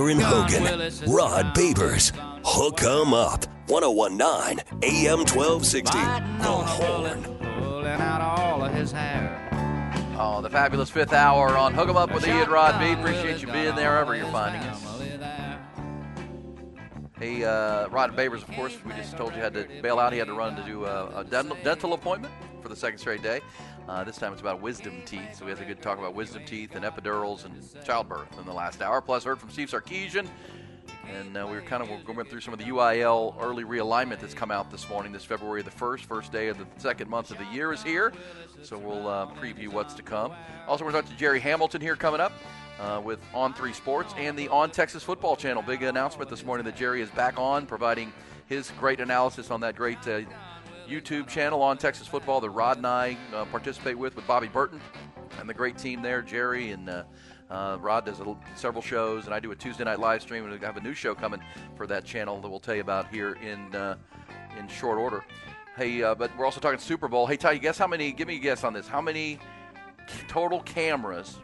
[0.00, 0.64] Aaron Hogan,
[1.12, 5.98] Rod Babers, Hook 'em Up, 1019 AM 1260.
[5.98, 7.22] The Horn.
[7.58, 9.46] Pulling out all of his hair.
[10.18, 12.92] Oh, the fabulous fifth hour on Hook 'em Up with Ian Rod B.
[12.92, 14.89] Appreciate you being there wherever you're finding us.
[17.20, 20.10] Hey, uh, Rod Babers, of course, we just told you had to bail out.
[20.14, 23.42] He had to run to do a, a dental, appointment for the second straight day.
[23.86, 25.36] Uh, this time it's about wisdom teeth.
[25.36, 28.54] So we had a good talk about wisdom teeth and epidurals and childbirth in the
[28.54, 29.02] last hour.
[29.02, 30.28] Plus, heard from Steve Sarkisian.
[31.14, 34.32] And uh, we were kind of going through some of the UIL early realignment that's
[34.32, 37.36] come out this morning, this February the 1st, first day of the second month of
[37.36, 38.14] the year is here.
[38.62, 40.32] So we'll uh, preview what's to come.
[40.66, 42.32] Also, we're talking to Jerry Hamilton here coming up.
[42.80, 45.60] Uh, with On Three Sports and the On Texas Football Channel.
[45.60, 48.10] Big announcement this morning that Jerry is back on, providing
[48.46, 50.22] his great analysis on that great uh,
[50.88, 54.80] YouTube channel on Texas football that Rod and I uh, participate with with Bobby Burton
[55.38, 56.88] and the great team there, Jerry and.
[56.88, 57.02] Uh,
[57.50, 60.52] uh, Rod does a, several shows, and I do a Tuesday night live stream, and
[60.52, 61.40] we have a new show coming
[61.74, 63.96] for that channel that we'll tell you about here in uh,
[64.56, 65.24] in short order.
[65.76, 67.26] Hey, but we're also talking Super Bowl.
[67.26, 68.12] Hey, Ty, guess how many?
[68.12, 68.86] Give me a guess on this.
[68.86, 69.40] How many
[70.28, 71.40] total cameras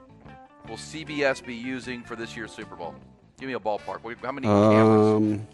[0.69, 2.95] will CBS be using for this year's Super Bowl?
[3.39, 4.01] Give me a ballpark.
[4.23, 5.17] How many cameras?
[5.17, 5.47] Um,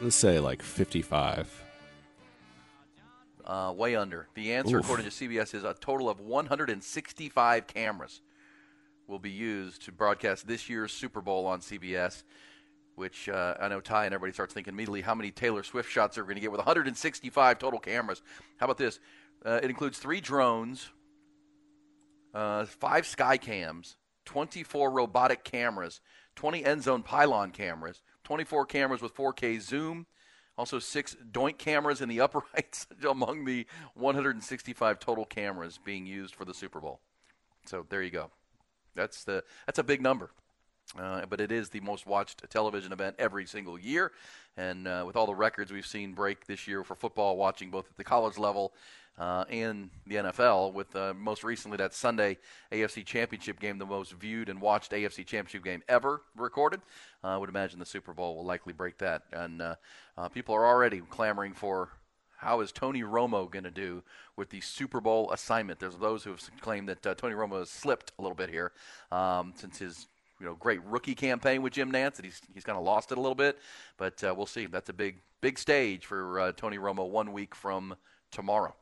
[0.00, 1.64] let's say like 55.
[3.44, 4.28] Uh, way under.
[4.34, 4.84] The answer, Oof.
[4.84, 8.20] according to CBS, is a total of 165 cameras
[9.08, 12.22] will be used to broadcast this year's Super Bowl on CBS.
[12.94, 16.18] Which uh, I know Ty and everybody starts thinking immediately how many Taylor Swift shots
[16.18, 18.22] are we going to get with 165 total cameras.
[18.58, 19.00] How about this?
[19.44, 20.90] Uh, it includes three drones,
[22.34, 26.00] uh, five sky cams, 24 robotic cameras,
[26.36, 30.06] 20 end zone pylon cameras, 24 cameras with 4K zoom,
[30.56, 36.44] also six doink cameras in the uprights among the 165 total cameras being used for
[36.44, 37.00] the Super Bowl.
[37.66, 38.30] So there you go.
[38.94, 40.30] That's the that's a big number.
[40.98, 44.10] Uh, but it is the most watched television event every single year.
[44.56, 47.88] And uh, with all the records we've seen break this year for football watching, both
[47.88, 48.72] at the college level
[49.20, 52.38] uh, and the NFL, with uh, most recently that Sunday
[52.72, 56.80] AFC Championship game, the most viewed and watched AFC Championship game ever recorded.
[57.22, 59.24] Uh, I would imagine the Super Bowl will likely break that.
[59.30, 59.76] And uh,
[60.32, 61.90] people are already clamoring for
[62.38, 64.02] how is Tony Romo going to do
[64.36, 65.78] with the Super Bowl assignment?
[65.78, 68.72] There's those who have claimed that uh, Tony Romo has slipped a little bit here
[69.12, 70.06] um, since his
[70.40, 73.18] you know great rookie campaign with Jim Nantz, and he's he's kind of lost it
[73.18, 73.58] a little bit.
[73.98, 74.64] But uh, we'll see.
[74.64, 77.94] That's a big big stage for uh, Tony Romo one week from
[78.30, 78.74] tomorrow.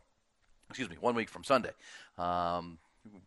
[0.68, 1.70] Excuse me, one week from Sunday.
[2.18, 2.78] Um,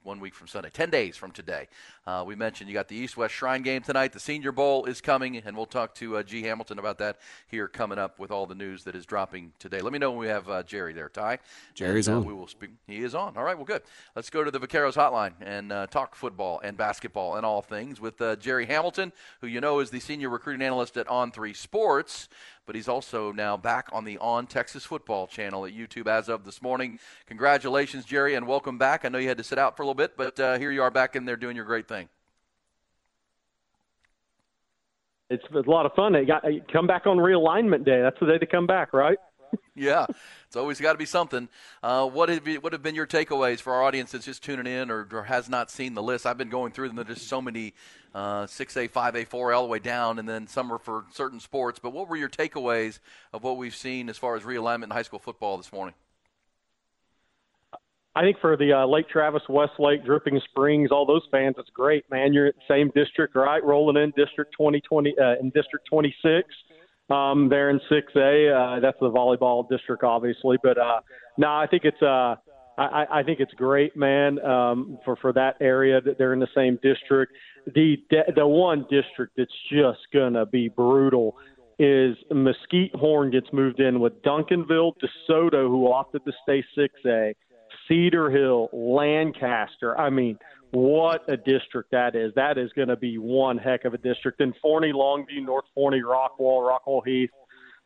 [0.04, 1.68] one week from Sunday, 10 days from today.
[2.06, 4.14] Uh, we mentioned you got the East West Shrine game tonight.
[4.14, 6.44] The Senior Bowl is coming, and we'll talk to uh, G.
[6.44, 9.82] Hamilton about that here coming up with all the news that is dropping today.
[9.82, 11.40] Let me know when we have uh, Jerry there, Ty.
[11.74, 12.26] Jerry's and, uh, on.
[12.26, 12.72] We will speak.
[12.88, 13.38] He is on.
[13.38, 13.82] All right, well, good.
[14.16, 18.00] Let's go to the Vaqueros hotline and uh, talk football and basketball and all things
[18.00, 21.54] with uh, Jerry Hamilton, who you know is the senior recruiting analyst at On Three
[21.54, 22.30] Sports
[22.66, 26.46] but he's also now back on the On Texas Football channel at YouTube as of
[26.46, 27.00] this morning.
[27.26, 29.06] Congratulations, Jerry, and welcome back.
[29.06, 30.82] I know you had to sit out for a little bit, but uh, here you
[30.82, 32.10] are back in there doing your great thing.
[35.30, 36.12] It's a lot of fun.
[36.12, 38.02] They got come back on realignment day.
[38.02, 39.18] That's the day to come back, right?
[39.76, 40.06] Yeah,
[40.48, 41.48] it's always got to be something.
[41.82, 44.68] Uh, what have you, what have been your takeaways for our audience that's just tuning
[44.68, 46.26] in or, or has not seen the list?
[46.26, 46.98] I've been going through them.
[46.98, 47.74] There's just so many
[48.14, 51.06] uh, six A, five A, four all the way down, and then some are for
[51.12, 51.80] certain sports.
[51.80, 53.00] But what were your takeaways
[53.34, 55.96] of what we've seen as far as realignment in high school football this morning?
[58.14, 62.04] I think for the uh, Lake Travis, Westlake, Dripping Springs, all those fans, it's great,
[62.12, 62.34] man.
[62.34, 63.64] You're in the same district, right?
[63.64, 66.50] Rolling in District 2020 uh, in District 26
[67.12, 68.78] um, there in 6A.
[68.78, 70.58] Uh, that's the volleyball district, obviously.
[70.64, 71.02] But uh,
[71.38, 72.36] no, I think it's uh,
[72.78, 76.48] I, I think it's great, man, um, for for that area that they're in the
[76.56, 77.34] same district.
[77.76, 77.98] The
[78.36, 81.36] the one district that's just gonna be brutal
[81.80, 87.34] is Mesquite Horn gets moved in with Duncanville, DeSoto, who opted to stay 6A,
[87.88, 89.98] Cedar Hill, Lancaster.
[89.98, 90.38] I mean,
[90.72, 92.34] what a district that is.
[92.36, 94.40] That is going to be one heck of a district.
[94.40, 97.30] And Forney, Longview, North Forney, Rockwall, Rockwall Heath,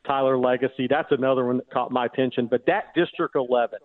[0.06, 0.88] Tyler Legacy.
[0.90, 2.48] That's another one that caught my attention.
[2.50, 3.80] But that District 11,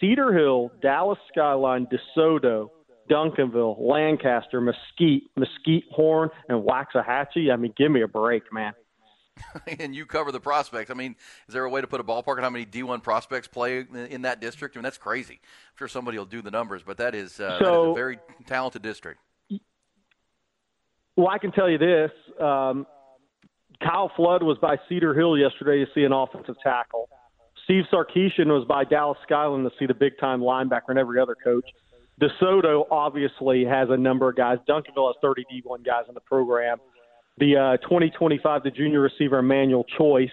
[0.00, 2.70] Cedar Hill, Dallas Skyline, DeSoto,
[3.10, 7.52] Duncanville, Lancaster, Mesquite, Mesquite Horn, and Waxahachie.
[7.52, 8.72] I mean, give me a break, man.
[9.78, 10.90] and you cover the prospects.
[10.90, 11.16] I mean,
[11.48, 14.22] is there a way to put a ballpark on how many D1 prospects play in
[14.22, 14.76] that district?
[14.76, 15.34] I mean, that's crazy.
[15.34, 17.94] I'm sure somebody will do the numbers, but that is, uh, so, that is a
[17.94, 19.20] very talented district.
[21.16, 22.10] Well, I can tell you this.
[22.40, 22.86] Um,
[23.82, 27.08] Kyle Flood was by Cedar Hill yesterday to see an offensive tackle.
[27.64, 31.36] Steve Sarkisian was by Dallas Skyline to see the big time linebacker and every other
[31.42, 31.66] coach.
[32.20, 34.58] DeSoto obviously has a number of guys.
[34.68, 36.78] Duncanville has 30 D1 guys in the program.
[37.38, 40.30] The uh, 2025, the junior receiver Emmanuel Choice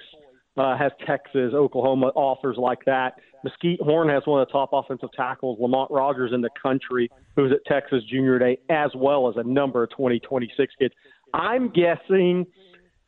[0.57, 3.15] uh, has Texas, Oklahoma offers like that.
[3.43, 7.51] Mesquite Horn has one of the top offensive tackles, Lamont Rogers, in the country, who's
[7.51, 10.93] at Texas Junior Day, as well as a number of 2026 kids.
[11.33, 12.45] I'm guessing,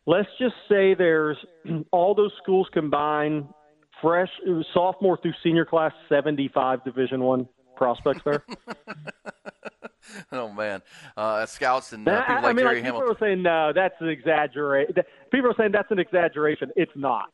[0.05, 1.37] let's just say there's
[1.91, 3.47] all those schools combined,
[3.99, 4.29] fresh
[4.75, 7.47] sophomore through senior class, 75 Division One
[7.77, 8.43] prospects there.
[10.31, 10.81] oh man,
[11.15, 13.07] uh, scouts and uh, people I, like I mean, Jerry like Hamilton.
[13.07, 14.95] People are saying no, that's an exaggeration.
[15.31, 16.71] People are saying that's an exaggeration.
[16.75, 17.29] It's not.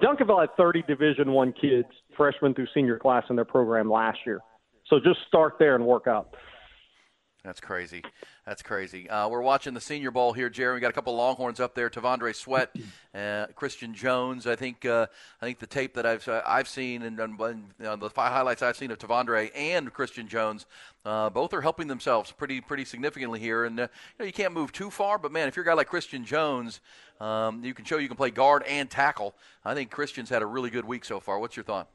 [0.00, 4.40] Duncanville had 30 Division One kids, freshman through senior class in their program last year.
[4.88, 6.36] So just start there and work up.
[7.44, 8.02] That's crazy.
[8.46, 9.10] That's crazy.
[9.10, 10.74] Uh, we're watching the Senior Bowl here, Jerry.
[10.74, 12.72] We got a couple of Longhorns up there: T'Vondre Sweat,
[13.14, 14.46] uh, Christian Jones.
[14.46, 14.84] I think.
[14.84, 15.08] Uh,
[15.42, 17.68] I think the tape that I've uh, I've seen and, and
[18.00, 20.66] the five highlights I've seen of T'Vondre and Christian Jones,
[21.04, 23.64] uh, both are helping themselves pretty pretty significantly here.
[23.64, 23.88] And uh, you,
[24.20, 26.80] know, you can't move too far, but man, if you're a guy like Christian Jones,
[27.20, 29.34] um, you can show you can play guard and tackle.
[29.64, 31.40] I think Christian's had a really good week so far.
[31.40, 31.88] What's your thought?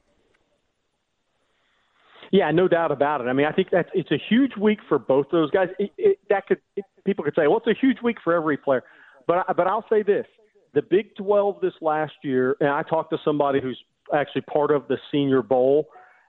[2.32, 3.24] Yeah, no doubt about it.
[3.24, 5.68] I mean, I think that's it's a huge week for both those guys.
[5.78, 8.56] It, it, that could it, people could say, well, it's a huge week for every
[8.56, 8.82] player,
[9.26, 10.26] but but I'll say this:
[10.72, 13.78] the Big 12 this last year, and I talked to somebody who's
[14.14, 15.88] actually part of the Senior Bowl,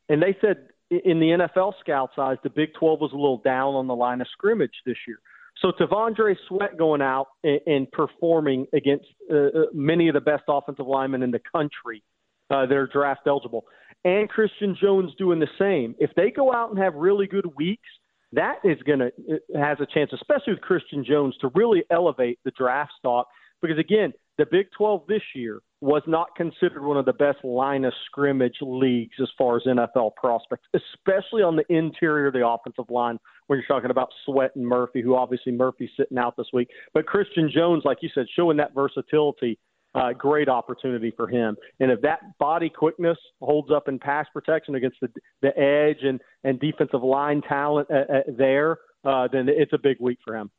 [0.09, 3.73] and they said in the NFL scout size, the Big 12 was a little down
[3.73, 5.19] on the line of scrimmage this year.
[5.61, 10.43] So T'Vondre Sweat going out and, and performing against uh, uh many of the best
[10.49, 12.03] offensive linemen in the country
[12.49, 13.63] uh, that are draft eligible
[14.05, 15.95] and Christian Jones doing the same.
[15.99, 17.87] If they go out and have really good weeks,
[18.33, 22.39] that is going to uh, has a chance, especially with Christian Jones, to really elevate
[22.43, 23.27] the draft stock.
[23.61, 27.85] Because again, the Big 12 this year was not considered one of the best line
[27.85, 32.89] of scrimmage leagues as far as NFL prospects, especially on the interior of the offensive
[32.89, 36.69] line when you're talking about Sweat and Murphy, who obviously Murphy's sitting out this week.
[36.93, 39.59] But Christian Jones, like you said, showing that versatility
[39.95, 41.55] uh, great opportunity for him.
[41.79, 45.09] And if that body quickness holds up in pass protection against the
[45.41, 49.97] the edge and and defensive line talent uh, uh, there, uh, then it's a big
[49.99, 50.49] week for him.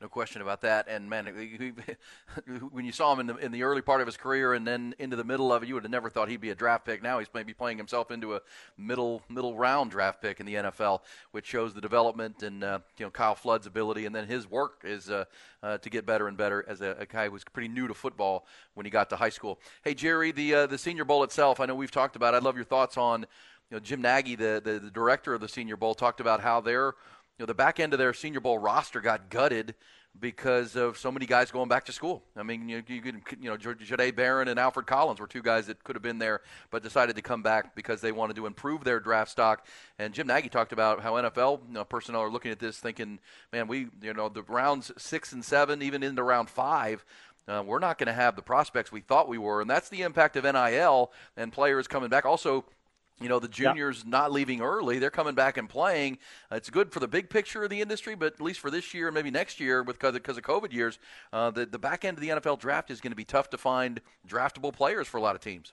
[0.00, 0.86] No question about that.
[0.88, 1.26] And man,
[2.70, 4.94] when you saw him in the in the early part of his career and then
[4.98, 7.02] into the middle of it, you would have never thought he'd be a draft pick.
[7.02, 8.40] Now he's maybe playing himself into a
[8.78, 11.00] middle middle round draft pick in the NFL,
[11.32, 14.80] which shows the development and uh, you know Kyle Flood's ability, and then his work
[14.84, 15.26] is uh,
[15.62, 17.92] uh, to get better and better as a, a, guy who was pretty new to
[17.92, 19.60] football when he got to high school.
[19.84, 22.34] Hey Jerry, the uh, the Senior Bowl itself, I know we've talked about.
[22.34, 23.26] I'd love your thoughts on.
[23.70, 26.62] You know, Jim Nagy, the, the the director of the Senior Bowl, talked about how
[26.62, 26.94] you
[27.40, 29.74] know, the back end of their Senior Bowl roster got gutted
[30.18, 32.22] because of so many guys going back to school.
[32.36, 35.66] I mean, you, you could, you know, Jahdae Barron and Alfred Collins were two guys
[35.68, 36.40] that could have been there,
[36.70, 39.66] but decided to come back because they wanted to improve their draft stock.
[39.98, 43.20] And Jim Nagy talked about how NFL you know, personnel are looking at this, thinking,
[43.52, 47.04] man, we, you know, the rounds six and seven, even into round five.
[47.48, 50.02] Uh, we're not going to have the prospects we thought we were, and that's the
[50.02, 52.26] impact of NIL and players coming back.
[52.26, 52.64] Also,
[53.20, 56.18] you know the juniors not leaving early they're coming back and playing
[56.50, 58.94] uh, it's good for the big picture of the industry but at least for this
[58.94, 60.98] year and maybe next year with because of covid years
[61.32, 63.58] uh, the, the back end of the nfl draft is going to be tough to
[63.58, 65.72] find draftable players for a lot of teams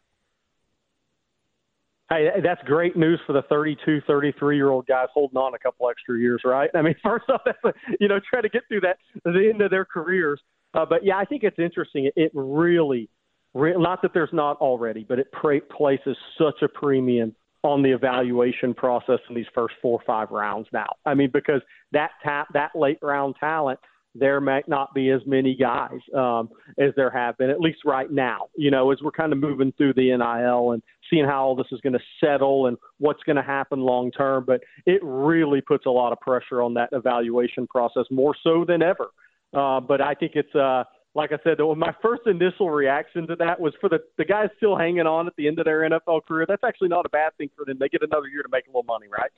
[2.10, 5.90] Hey, that's great news for the 32, 33 year old guys holding on a couple
[5.90, 6.70] extra years, right?
[6.74, 9.62] I mean, first off, that's a, you know, try to get through that the end
[9.62, 10.40] of their careers.
[10.74, 12.06] Uh, but yeah, I think it's interesting.
[12.06, 13.10] It, it really,
[13.58, 18.74] not that there's not already, but it pra- places such a premium on the evaluation
[18.74, 20.88] process in these first four or five rounds now.
[21.06, 21.62] I mean, because
[21.92, 23.80] that tap that late round talent,
[24.16, 26.50] there might not be as many guys um,
[26.80, 28.48] as there have been, at least right now.
[28.56, 31.68] You know, as we're kind of moving through the NIL and seeing how all this
[31.72, 34.44] is going to settle and what's going to happen long term.
[34.46, 38.82] But it really puts a lot of pressure on that evaluation process, more so than
[38.82, 39.08] ever.
[39.54, 40.84] Uh, but I think it's uh,
[41.18, 44.78] like I said, my first initial reaction to that was for the the guys still
[44.78, 46.46] hanging on at the end of their NFL career.
[46.48, 47.78] That's actually not a bad thing for them.
[47.80, 49.32] They get another year to make a little money, right?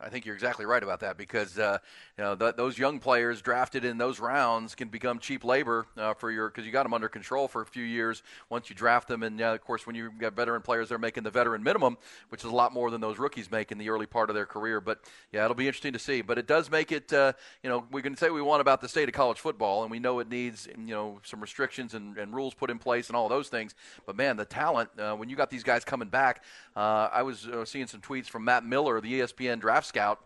[0.00, 1.78] I think you're exactly right about that because uh,
[2.18, 6.14] you know th- those young players drafted in those rounds can become cheap labor uh,
[6.14, 9.08] for your because you got them under control for a few years once you draft
[9.08, 11.96] them, and uh, of course when you got veteran players, they're making the veteran minimum,
[12.30, 14.46] which is a lot more than those rookies make in the early part of their
[14.46, 14.80] career.
[14.80, 15.00] But
[15.32, 16.22] yeah, it'll be interesting to see.
[16.22, 17.32] But it does make it uh,
[17.62, 20.00] you know we can say we want about the state of college football, and we
[20.00, 23.28] know it needs you know some restrictions and, and rules put in place and all
[23.28, 23.74] those things.
[24.06, 26.42] But man, the talent uh, when you got these guys coming back,
[26.74, 30.20] uh, I was seeing some tweets from Matt Miller, the ESPN draft scout,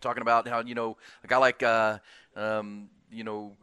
[0.00, 1.98] talking about how you know a guy like uh,
[2.36, 3.56] um, you know.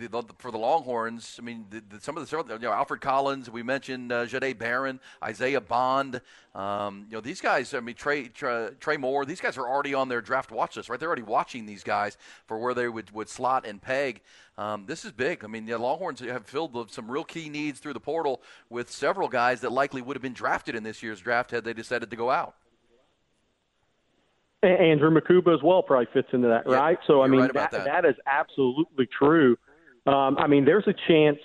[0.00, 3.50] The, the, for the Longhorns, I mean, the, some of the you know Alfred Collins,
[3.50, 6.20] we mentioned uh, Jahdae Barron, Isaiah Bond.
[6.54, 7.74] Um, you know these guys.
[7.74, 9.24] I mean Trey, Trey, Trey Moore.
[9.24, 11.00] These guys are already on their draft watch list, right?
[11.00, 12.16] They're already watching these guys
[12.46, 14.20] for where they would, would slot and peg.
[14.56, 15.44] Um, this is big.
[15.44, 19.28] I mean, the Longhorns have filled some real key needs through the portal with several
[19.28, 22.16] guys that likely would have been drafted in this year's draft had they decided to
[22.16, 22.54] go out.
[24.62, 26.98] Andrew Mukuba as well probably fits into that, right?
[27.06, 27.84] So I mean right that, that.
[27.84, 29.56] that is absolutely true.
[30.06, 31.38] Um, I mean, there's a chance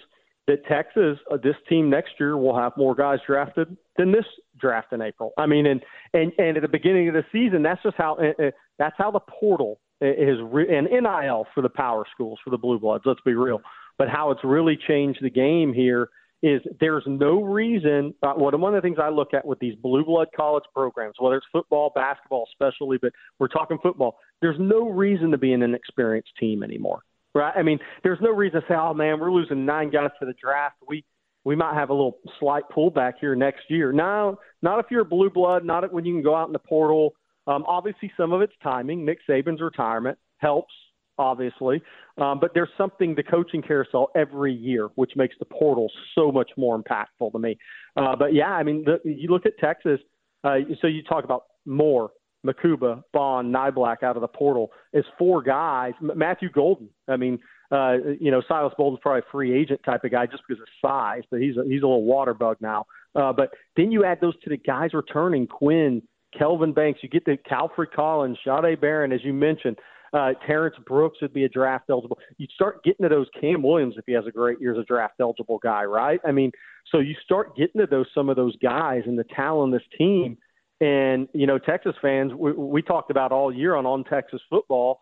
[0.48, 4.26] that Texas, uh, this team next year, will have more guys drafted than this
[4.60, 5.32] draft in April.
[5.38, 5.82] I mean, and
[6.14, 9.12] and and at the beginning of the season, that's just how uh, uh that's how
[9.12, 13.04] the portal is re- and NIL for the power schools for the blue bloods.
[13.06, 13.62] Let's be real,
[13.98, 16.10] but how it's really changed the game here
[16.44, 18.14] is there's no reason.
[18.22, 21.38] Uh, one of the things I look at with these blue blood college programs, whether
[21.38, 24.18] it's football, basketball, especially, but we're talking football.
[24.42, 27.00] There's no reason to be an inexperienced team anymore,
[27.34, 27.54] right?
[27.56, 30.34] I mean, there's no reason to say, "Oh man, we're losing nine guys to the
[30.34, 30.76] draft.
[30.86, 31.06] We
[31.46, 35.06] we might have a little slight pullback here next year." No, not if you're a
[35.06, 35.64] blue blood.
[35.64, 37.16] Not when you can go out in the portal.
[37.48, 39.06] Um, obviously, some of it's timing.
[39.06, 40.74] Nick Saban's retirement helps
[41.18, 41.82] obviously.
[42.18, 46.52] Um, but there's something the coaching carousel every year, which makes the portal so much
[46.58, 47.58] more impactful to me.
[47.96, 50.00] Uh, but yeah, I mean, the, you look at Texas.
[50.44, 52.12] Uh, so you talk about Moore,
[52.46, 55.94] Mukuba, Bond, Niblack out of the portal is four guys.
[56.02, 56.90] Matthew Golden.
[57.08, 57.40] I mean,
[57.72, 60.68] uh, you know, Silas Bolden's probably a free agent type of guy just because of
[60.82, 62.86] size, but he's a, he's a little water bug now.
[63.16, 66.02] Uh, but then you add those to the guys returning, Quinn,
[66.38, 67.00] Kelvin Banks.
[67.02, 69.78] You get the Alfred Collins, Jahdae Barron, as you mentioned.
[70.14, 72.20] Uh, Terrence Brooks would be a draft eligible.
[72.38, 74.84] You start getting to those Cam Williams if he has a great year as a
[74.84, 76.20] draft eligible guy, right?
[76.24, 76.52] I mean,
[76.92, 79.88] so you start getting to those some of those guys and the talent of this
[79.98, 80.38] team.
[80.82, 85.00] And you know, Texas fans, we, we talked about all year on on Texas football.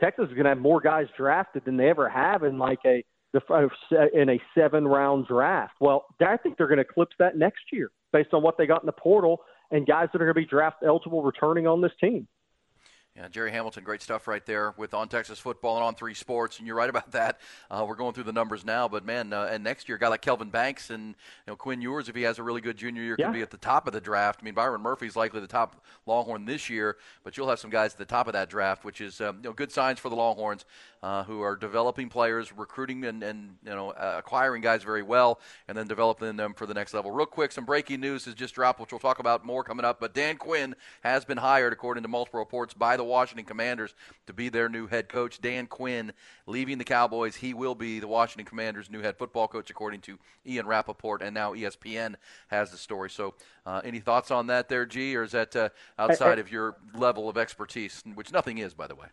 [0.00, 3.02] Texas is going to have more guys drafted than they ever have in like a
[3.32, 5.74] the in a seven round draft.
[5.80, 8.82] Well, I think they're going to eclipse that next year based on what they got
[8.82, 11.92] in the portal and guys that are going to be draft eligible returning on this
[12.00, 12.28] team.
[13.16, 16.58] Yeah, Jerry Hamilton, great stuff right there with on Texas football and on three sports.
[16.58, 17.38] And you're right about that.
[17.70, 20.08] Uh, we're going through the numbers now, but man, uh, and next year, a guy
[20.08, 21.14] like Kelvin Banks and you
[21.46, 23.26] know Quinn Ewers, if he has a really good junior year, yeah.
[23.26, 24.40] could be at the top of the draft.
[24.42, 27.92] I mean, Byron Murphy's likely the top Longhorn this year, but you'll have some guys
[27.92, 30.16] at the top of that draft, which is um, you know good signs for the
[30.16, 30.64] Longhorns,
[31.04, 35.38] uh, who are developing players, recruiting and, and you know uh, acquiring guys very well,
[35.68, 37.10] and then developing them for the next level.
[37.10, 40.00] Real quick, some breaking news has just dropped, which we'll talk about more coming up.
[40.00, 43.94] But Dan Quinn has been hired, according to multiple reports, by the Washington Commanders
[44.26, 45.42] to be their new head coach.
[45.42, 46.10] Dan Quinn
[46.46, 47.36] leaving the Cowboys.
[47.36, 51.34] He will be the Washington Commanders' new head football coach, according to Ian Rapoport, and
[51.34, 52.14] now ESPN
[52.48, 53.10] has the story.
[53.10, 53.34] So,
[53.66, 55.68] uh, any thoughts on that there, G, or is that uh,
[55.98, 59.08] outside of your level of expertise, which nothing is, by the way?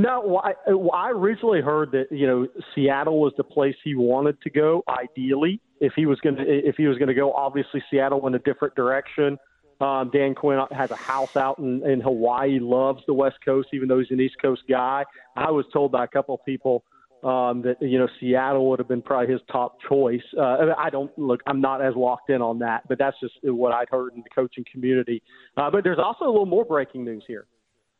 [0.00, 3.96] No, well, I, well, I originally heard that you know Seattle was the place he
[3.96, 4.84] wanted to go.
[4.88, 8.36] Ideally, if he was going to if he was going to go, obviously Seattle went
[8.36, 9.36] a different direction.
[9.80, 12.60] Um, Dan Quinn has a house out in, in Hawaii.
[12.60, 15.04] Loves the West Coast, even though he's an East Coast guy.
[15.36, 16.84] I was told by a couple of people
[17.24, 20.22] um, that you know Seattle would have been probably his top choice.
[20.38, 21.40] Uh, I don't look.
[21.48, 24.30] I'm not as locked in on that, but that's just what I'd heard in the
[24.32, 25.24] coaching community.
[25.56, 27.46] Uh, but there's also a little more breaking news here.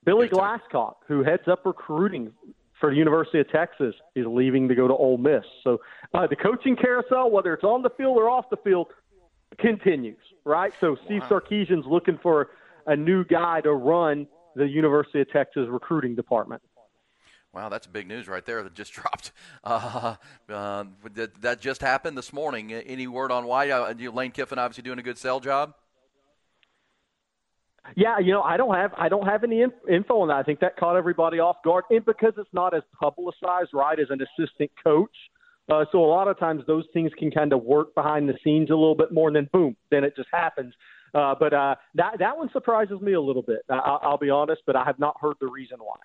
[0.08, 2.32] Billy Glasscock, who heads up recruiting
[2.80, 5.44] for the University of Texas, is leaving to go to Ole Miss.
[5.62, 5.82] So
[6.14, 8.86] uh, the coaching carousel, whether it's on the field or off the field,
[9.58, 10.72] continues, right?
[10.80, 11.40] So Steve wow.
[11.40, 12.48] Sarkisian's looking for
[12.86, 16.62] a new guy to run the University of Texas recruiting department.
[17.52, 19.32] Wow, that's big news right there that just dropped.
[19.62, 20.14] Uh,
[20.48, 22.72] uh, that, that, just happened this morning.
[22.72, 23.68] Any word on why?
[23.68, 25.74] Uh, Lane Kiffin obviously doing a good sell job.
[27.96, 30.36] Yeah, you know, I don't have I don't have any info on that.
[30.36, 34.08] I think that caught everybody off guard, and because it's not as publicized, right, as
[34.10, 35.14] an assistant coach.
[35.70, 38.70] Uh, so a lot of times those things can kind of work behind the scenes
[38.70, 40.72] a little bit more, and then boom, then it just happens.
[41.14, 43.60] Uh, but uh, that that one surprises me a little bit.
[43.70, 45.96] I, I'll be honest, but I have not heard the reason why.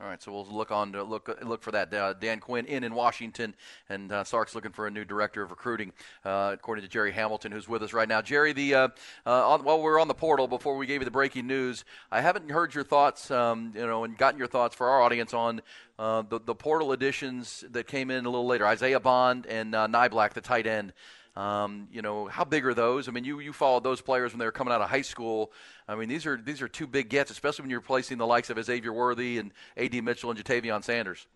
[0.00, 1.92] All right, so we'll look on to look look for that.
[1.92, 3.52] Uh, Dan Quinn in in Washington,
[3.88, 5.92] and uh, Sark's looking for a new director of recruiting,
[6.24, 8.22] uh, according to Jerry Hamilton, who's with us right now.
[8.22, 8.88] Jerry, the uh,
[9.26, 12.20] uh, on, while we're on the portal, before we gave you the breaking news, I
[12.20, 15.62] haven't heard your thoughts, um, you know, and gotten your thoughts for our audience on
[15.98, 18.68] uh, the the portal additions that came in a little later.
[18.68, 20.92] Isaiah Bond and uh, Niblack, the tight end.
[21.38, 23.06] Um, you know, how big are those?
[23.06, 25.52] I mean, you, you followed those players when they were coming out of high school.
[25.86, 28.50] I mean, these are these are two big gets, especially when you're replacing the likes
[28.50, 30.00] of Xavier Worthy and A.D.
[30.00, 31.28] Mitchell and Ja'Tavion Sanders.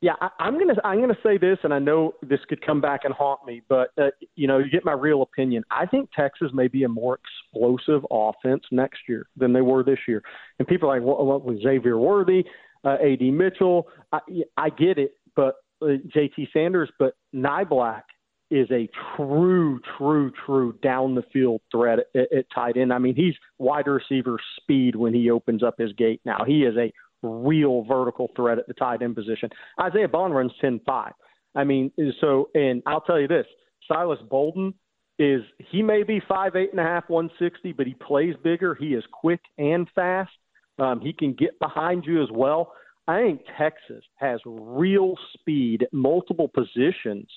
[0.00, 3.02] Yeah, I, I'm gonna I'm gonna say this, and I know this could come back
[3.04, 5.62] and haunt me, but uh, you know, you get my real opinion.
[5.70, 7.20] I think Texas may be a more
[7.52, 10.24] explosive offense next year than they were this year.
[10.58, 12.44] And people are like, what, what was Xavier Worthy,
[12.84, 13.30] uh, A.D.
[13.30, 13.86] Mitchell?
[14.12, 14.18] I,
[14.56, 15.54] I get it, but
[15.86, 18.02] JT Sanders, but Niblack
[18.50, 22.92] is a true, true, true down the field threat at, at tight end.
[22.92, 26.44] I mean, he's wide receiver speed when he opens up his gate now.
[26.46, 29.50] He is a real vertical threat at the tight end position.
[29.80, 31.12] Isaiah Bond runs 10 5.
[31.56, 31.90] I mean,
[32.20, 33.46] so, and I'll tell you this
[33.88, 34.74] Silas Bolden
[35.18, 38.74] is, he may be five eight and a half, 160, but he plays bigger.
[38.74, 40.30] He is quick and fast.
[40.78, 42.72] Um, he can get behind you as well.
[43.08, 47.28] I think Texas has real speed multiple positions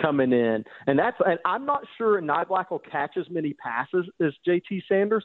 [0.00, 4.32] coming in, and that's and I'm not sure Niblack will catch as many passes as
[4.46, 5.24] JT Sanders,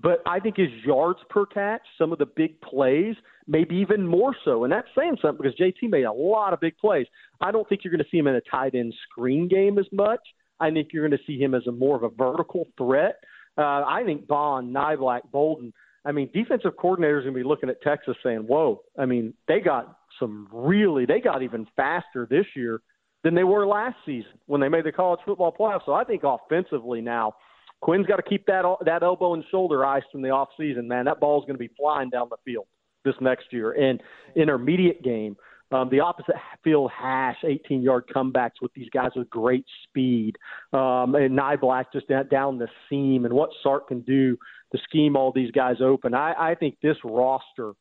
[0.00, 4.34] but I think his yards per catch, some of the big plays, maybe even more
[4.44, 7.06] so, and that's saying something because JT made a lot of big plays.
[7.40, 9.86] I don't think you're going to see him in a tight end screen game as
[9.92, 10.20] much.
[10.58, 13.16] I think you're going to see him as a more of a vertical threat.
[13.56, 15.72] Uh, I think Bond, Niblack, Bolden
[16.04, 19.34] I mean, defensive coordinators are going to be looking at Texas saying, whoa, I mean,
[19.48, 22.80] they got some really, they got even faster this year
[23.22, 25.80] than they were last season when they made the college football playoff.
[25.86, 27.34] So I think offensively now,
[27.80, 31.04] Quinn's got to keep that that elbow and shoulder ice from the off season, man.
[31.04, 32.66] That ball's going to be flying down the field
[33.04, 33.72] this next year.
[33.72, 34.02] And
[34.36, 35.36] intermediate game,
[35.74, 40.36] um, the opposite field hash, 18 yard comebacks with these guys with great speed.
[40.72, 44.36] Um, and Niblack just down, down the seam and what Sark can do
[44.72, 46.14] to scheme all these guys open.
[46.14, 47.72] I, I think this roster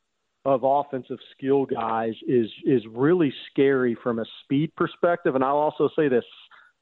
[0.45, 5.35] of offensive skill guys is is really scary from a speed perspective.
[5.35, 6.25] And I'll also say this: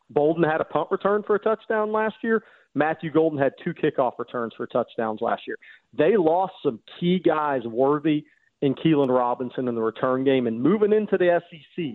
[0.10, 2.41] Bolden had a punt return for a touchdown last year.
[2.74, 5.57] Matthew Golden had two kickoff returns for touchdowns last year.
[5.96, 8.24] They lost some key guys, Worthy
[8.62, 10.48] and Keilan Robinson, in the return game.
[10.48, 11.86] And moving into the SEC,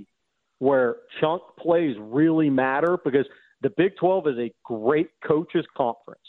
[0.58, 3.26] where chunk plays really matter, because
[3.62, 6.20] the Big 12 is a great coaches conference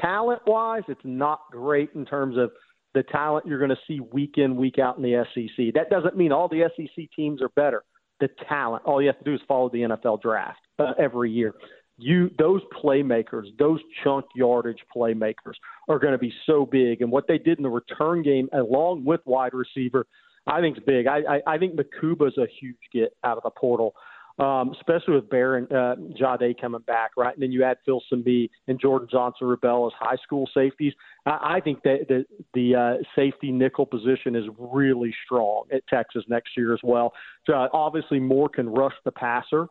[0.00, 2.50] talent wise, it's not great in terms of
[2.94, 5.74] the talent you're going to see week in, week out in the SEC.
[5.74, 7.84] That doesn't mean all the SEC teams are better.
[8.20, 11.54] The talent, all you have to do is follow the NFL draft uh, every year.
[11.98, 15.54] You, those playmakers, those chunk yardage playmakers
[15.88, 17.02] are going to be so big.
[17.02, 20.06] And what they did in the return game, along with wide receiver,
[20.46, 21.06] I think is big.
[21.06, 23.94] I, I, I think Mukuba's a huge get out of the portal
[24.38, 27.34] um, especially with Barron uh, Jade coming back, right?
[27.34, 30.92] And then you add Phil Simbi and Jordon Johnson-Rubell as high school safeties.
[31.26, 36.22] I, I think that the, the uh, safety nickel position is really strong at Texas
[36.28, 37.12] next year as well.
[37.46, 39.66] So, uh, obviously, Moore can rush the passer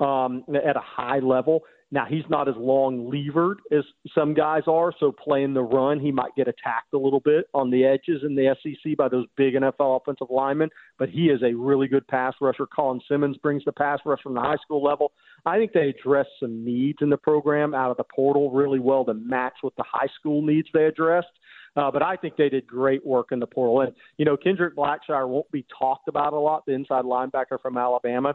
[0.00, 1.62] um, at a high level.
[1.90, 3.82] Now he's not as long levered as
[4.14, 7.70] some guys are, so playing the run, he might get attacked a little bit on
[7.70, 10.68] the edges in the SEC by those big NFL offensive linemen.
[10.98, 12.66] But he is a really good pass rusher.
[12.66, 15.12] Colin Simmons brings the pass rush from the high school level.
[15.46, 19.06] I think they address some needs in the program out of the portal really well
[19.06, 21.28] to match with the high school needs they addressed.
[21.74, 23.82] Uh, but I think they did great work in the portal.
[23.82, 27.78] And, you know, Kendrick Blackshire won't be talked about a lot, the inside linebacker from
[27.78, 28.34] Alabama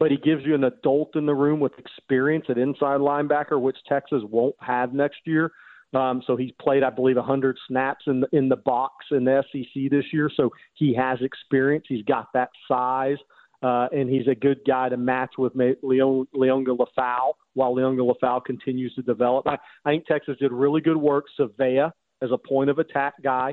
[0.00, 3.76] but he gives you an adult in the room with experience at inside linebacker, which
[3.86, 5.52] Texas won't have next year.
[5.92, 9.44] Um, so he's played, I believe, 100 snaps in the, in the box in the
[9.52, 10.30] SEC this year.
[10.34, 11.84] So he has experience.
[11.86, 13.18] He's got that size,
[13.62, 18.42] uh, and he's a good guy to match with Leon, Liona Lefau while Liona Lefau
[18.42, 19.46] continues to develop.
[19.46, 21.26] I, I think Texas did really good work.
[21.38, 21.90] Savea
[22.22, 23.52] as a point of attack guy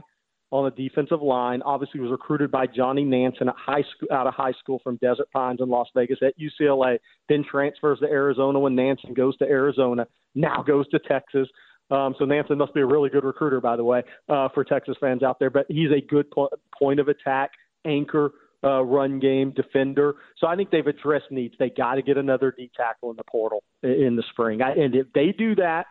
[0.52, 1.62] on the defensive line.
[1.64, 5.30] Obviously, was recruited by Johnny Nansen at high school, out of high school from Desert
[5.32, 7.00] Pines in Las Vegas at UCLA.
[7.28, 10.08] Then transfers to Arizona when Nansen goes to Arizona.
[10.36, 11.48] Now goes to Texas.
[11.90, 14.96] Um, so Nansen must be a really good recruiter, by the way, uh, for Texas
[15.00, 15.50] fans out there.
[15.50, 17.52] But he's a good po- point of attack
[17.86, 18.32] anchor.
[18.64, 20.16] Uh, run game defender.
[20.40, 21.54] So I think they've addressed needs.
[21.60, 24.64] They got to get another D tackle in the portal in the spring.
[24.64, 25.86] I, and if they do that,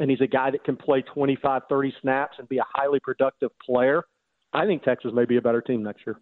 [0.00, 3.50] and he's a guy that can play 25, 30 snaps and be a highly productive
[3.64, 4.02] player,
[4.52, 6.18] I think Texas may be a better team next year.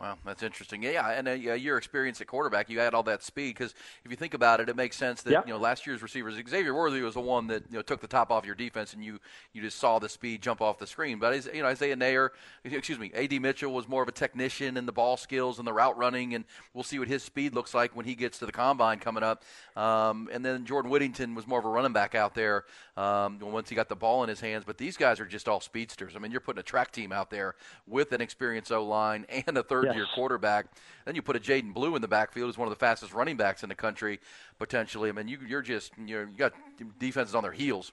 [0.00, 0.82] Wow, that's interesting.
[0.82, 3.54] Yeah, and uh, your experience at quarterback, you had all that speed.
[3.54, 6.36] Because if you think about it, it makes sense that you know last year's receivers,
[6.48, 9.04] Xavier Worthy was the one that you know took the top off your defense, and
[9.04, 9.18] you
[9.52, 11.18] you just saw the speed jump off the screen.
[11.18, 12.30] But you know Isaiah Neyor,
[12.64, 13.40] excuse me, A.D.
[13.40, 16.46] Mitchell was more of a technician in the ball skills and the route running, and
[16.72, 19.44] we'll see what his speed looks like when he gets to the combine coming up.
[19.76, 22.64] Um, and then Jordan Whittington was more of a running back out there
[22.96, 24.64] um, once he got the ball in his hands.
[24.66, 26.16] But these guys are just all speedsters.
[26.16, 27.54] I mean, you're putting a track team out there
[27.86, 30.66] with an experienced O line and a third year quarterback.
[31.04, 33.36] Then you put a Jaydon Blue in the backfield, who's one of the fastest running
[33.36, 34.20] backs in the country,
[34.58, 35.08] potentially.
[35.08, 36.52] I mean, you, you're just you're, you got
[36.98, 37.92] defenses on their heels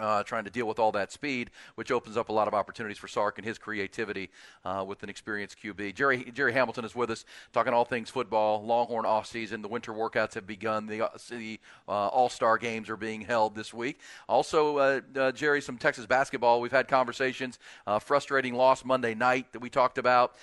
[0.00, 2.98] uh, trying to deal with all that speed, which opens up a lot of opportunities
[2.98, 4.30] for Sark and his creativity
[4.64, 5.94] uh, with an experienced QB.
[5.94, 8.64] Jerry Jerry Hamilton is with us, talking all things football.
[8.64, 10.86] Longhorn offseason, the winter workouts have begun.
[10.86, 14.00] The, uh, the uh, All Star games are being held this week.
[14.28, 16.60] Also, uh, uh, Jerry, some Texas basketball.
[16.60, 17.58] We've had conversations.
[18.00, 20.34] frustrating loss Monday night that we talked about.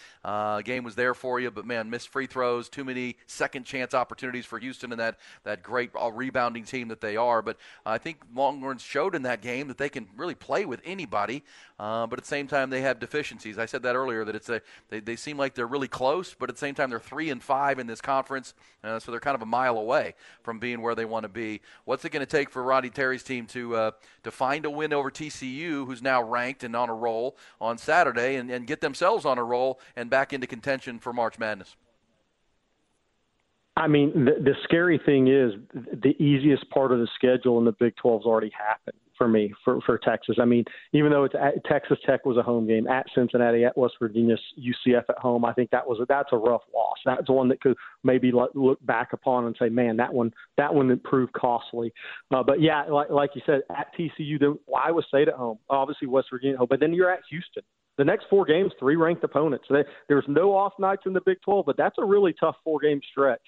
[0.63, 4.45] game was there for you, but man, missed free throws, too many second chance opportunities
[4.45, 7.41] for Houston and that that great rebounding team that they are.
[7.41, 10.81] But I think Longhorns showed in that game game that they can really play with
[10.83, 11.41] anybody,
[11.79, 13.57] uh, but at the same time they have deficiencies.
[13.57, 16.49] I said that earlier that it's a they, they seem like they're really close, but
[16.49, 19.35] at the same time they're three and five in this conference, uh, so they're kind
[19.35, 21.61] of a mile away from being where they want to be.
[21.85, 23.91] What's it going to take for Rodney Terry's team to uh,
[24.23, 28.35] to find a win over TCU, who's now ranked and on a roll on Saturday,
[28.35, 31.77] and, and get themselves on a roll and back into contention for March Madness?
[33.77, 37.71] I mean, the, the scary thing is the easiest part of the schedule in the
[37.73, 40.37] Big 12's already happened for me for for Texas.
[40.41, 43.77] I mean, even though it's at, Texas Tech was a home game at Cincinnati, at
[43.77, 46.97] West Virginia, UCF at home, I think that was a, that's a rough loss.
[47.05, 50.99] That's one that could maybe look back upon and say, man, that one that one
[51.03, 51.93] proved costly.
[52.33, 56.07] Uh, but yeah, like like you said, at TCU, the Iowa State at home, obviously
[56.07, 57.63] West Virginia at home, but then you're at Houston.
[57.97, 59.65] The next four games, three ranked opponents.
[59.69, 62.79] They, There's no off nights in the Big 12, but that's a really tough four
[62.79, 63.41] game stretch.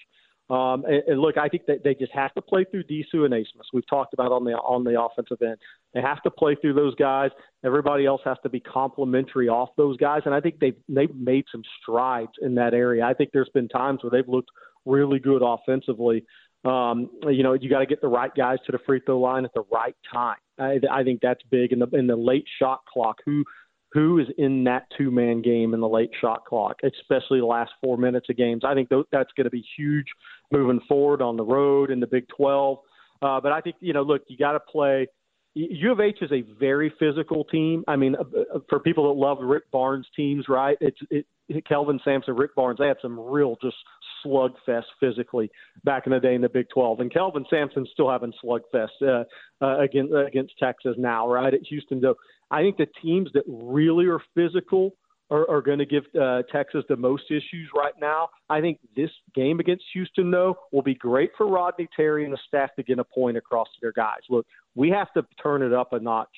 [0.50, 3.32] Um, and, and look, I think that they just have to play through Disu and
[3.32, 3.70] Abmas.
[3.72, 5.56] We've talked about on the on the offensive end.
[5.94, 7.30] They have to play through those guys.
[7.64, 11.44] Everybody else has to be complementary off those guys, and I think they've they've made
[11.52, 13.04] some strides in that area.
[13.04, 14.50] I think there's been times where they've looked
[14.84, 16.24] really good offensively.
[16.64, 19.44] Um, you know, you got to get the right guys to the free throw line
[19.44, 20.36] at the right time.
[20.58, 23.18] I, I think that's big in the in the late shot clock.
[23.24, 23.44] Who
[23.92, 27.72] who is in that two man game in the late shot clock, especially the last
[27.80, 28.62] four minutes of games.
[28.64, 30.06] I think that's going to be huge
[30.50, 32.78] moving forward on the road in the Big 12.
[33.22, 35.06] Uh, but I think, you know, look, you got to play.
[35.54, 37.84] U of H is a very physical team.
[37.88, 38.22] I mean, uh,
[38.54, 40.76] uh, for people that love Rick Barnes teams, right?
[40.80, 41.26] It's it,
[41.66, 42.78] Kelvin Sampson, Rick Barnes.
[42.78, 43.76] They had some real just
[44.24, 45.50] slugfest physically
[45.82, 49.24] back in the day in the Big 12, and Kelvin Sampson's still having slugfest uh,
[49.60, 52.00] uh, against against Texas now, right at Houston.
[52.00, 52.16] Though
[52.50, 54.92] I think the teams that really are physical
[55.30, 58.28] are, are going to give uh, Texas the most issues right now.
[58.48, 62.38] I think this game against Houston, though, will be great for Rodney Terry and the
[62.48, 64.20] staff to get a point across to their guys.
[64.28, 66.28] Look, we have to turn it up a notch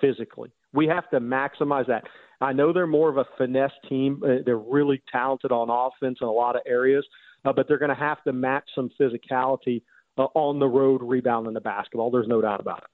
[0.00, 0.50] physically.
[0.72, 2.04] We have to maximize that.
[2.40, 4.22] I know they're more of a finesse team.
[4.24, 7.04] Uh, they're really talented on offense in a lot of areas,
[7.44, 9.82] uh, but they're going to have to match some physicality
[10.16, 12.10] uh, on the road rebounding the basketball.
[12.10, 12.90] There's no doubt about it.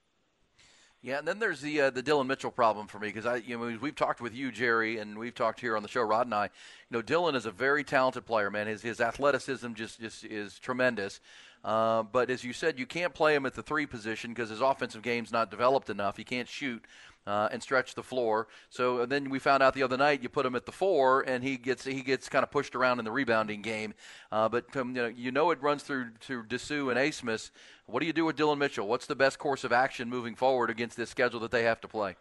[1.06, 3.56] Yeah, and then there's the uh, the Dillon Mitchell problem for me because I you
[3.56, 6.34] know we've talked with you Jerry and we've talked here on the show Rod and
[6.34, 6.46] I.
[6.46, 6.50] You
[6.90, 8.66] know Dillon is a very talented player, man.
[8.66, 11.20] His his athleticism just just is tremendous.
[11.62, 14.60] Uh, but as you said, you can't play him at the three position because his
[14.60, 16.16] offensive game's not developed enough.
[16.16, 16.84] He can't shoot
[17.26, 18.48] uh, and stretch the floor.
[18.70, 21.42] So then we found out the other night you put him at the four, and
[21.42, 23.94] he gets he gets kind of pushed around in the rebounding game.
[24.30, 27.50] Uh, but um, you, know, you know it runs through to Disu and Abmas.
[27.86, 28.86] What do you do with Dillon Mitchell?
[28.86, 31.88] What's the best course of action moving forward against this schedule that they have to
[31.88, 32.16] play?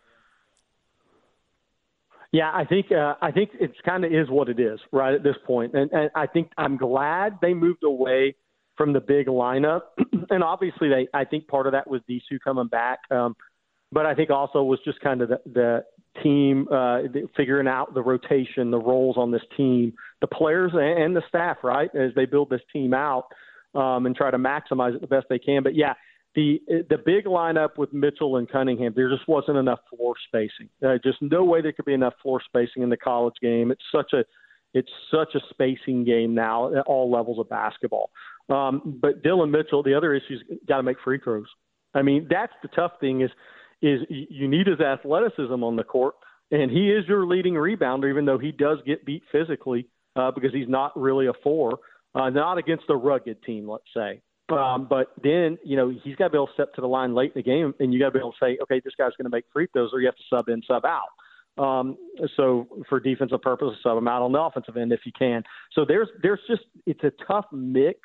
[2.31, 5.23] Yeah, I think uh, I think it's kind of is what it is right at
[5.23, 8.35] this point, and, and I think I'm glad they moved away
[8.75, 9.81] from the big lineup,
[10.29, 12.99] and obviously they I think part of that was Disu coming back.
[13.09, 13.37] Um,
[13.91, 15.85] but I think also was just kind of the, the
[16.23, 16.99] team uh,
[17.35, 21.89] figuring out the rotation, the roles on this team, the players and the staff, right,
[21.95, 23.27] as they build this team out
[23.73, 25.63] um, and try to maximize it the best they can.
[25.63, 25.93] But yeah,
[26.35, 30.69] the the big lineup with Mitchell and Cunningham, there just wasn't enough floor spacing.
[30.85, 33.71] Uh, just no way there could be enough floor spacing in the college game.
[33.71, 34.23] It's such a
[34.73, 38.09] it's such a spacing game now at all levels of basketball.
[38.49, 41.47] Um, but Dillon Mitchell, the other issue is got to make free throws.
[41.93, 43.31] I mean, that's the tough thing is
[43.85, 46.15] is you need his athleticism on the court,
[46.51, 50.53] and he is your leading rebounder, even though he does get beat physically uh, because
[50.53, 51.79] he's not really a four,
[52.13, 54.21] uh, not against a rugged team, let's say.
[54.49, 57.15] Um, but then, you know, he's got to be able to step to the line
[57.15, 59.11] late in the game, and you got to be able to say, okay, this guy's
[59.17, 61.09] going to make free throws, or you have to sub in, sub out.
[61.57, 61.97] Um,
[62.35, 65.43] so for defensive purposes, sub him out on the offensive end if you can.
[65.73, 67.99] So there's there's just it's a tough mix.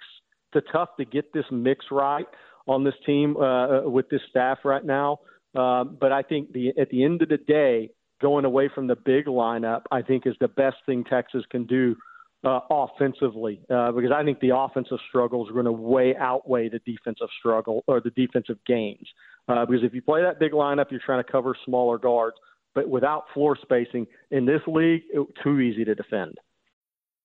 [0.54, 2.26] It's tough to get this mix right
[2.66, 5.18] on this team uh, with this staff right now.
[5.54, 8.96] Uh, but I think the at the end of the day, going away from the
[8.96, 11.96] big lineup, I think is the best thing Texas can do
[12.44, 16.80] uh, offensively uh, because I think the offensive struggles are going to way outweigh the
[16.86, 19.06] defensive struggle or the defensive gains.
[19.48, 22.36] Uh, because if you play that big lineup, you're trying to cover smaller guards
[22.74, 26.38] but without floor spacing in this league, it, too easy to defend.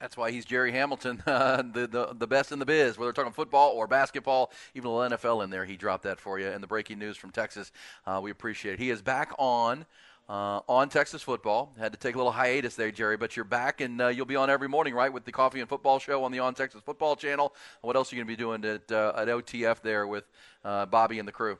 [0.00, 2.96] That's why he's Jerry Hamilton, uh, the, the the best in the biz.
[2.96, 6.38] Whether we're talking football or basketball, even little NFL in there, he dropped that for
[6.38, 6.46] you.
[6.48, 7.72] And the breaking news from Texas,
[8.06, 8.78] uh, we appreciate it.
[8.78, 9.86] He is back on
[10.28, 11.74] uh, on Texas football.
[11.78, 14.36] Had to take a little hiatus there, Jerry, but you're back and uh, you'll be
[14.36, 17.16] on every morning, right, with the Coffee and Football Show on the On Texas Football
[17.16, 17.54] Channel.
[17.80, 20.24] What else are you going to be doing at uh, at OTF there with
[20.64, 21.58] uh, Bobby and the crew?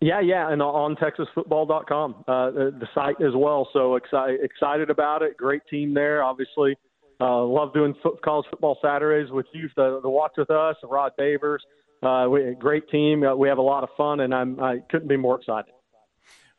[0.00, 3.68] Yeah, yeah, and on TexasFootball.com, uh, the, the site as well.
[3.72, 5.36] So excited, excited about it.
[5.36, 6.76] Great team there, obviously.
[7.20, 11.12] Uh, love doing foot, college football Saturdays with you, the, the watch with us, Rod
[11.18, 11.58] Babers.
[12.00, 13.24] Uh, we, great team.
[13.24, 15.72] Uh, we have a lot of fun, and I'm, I couldn't be more excited.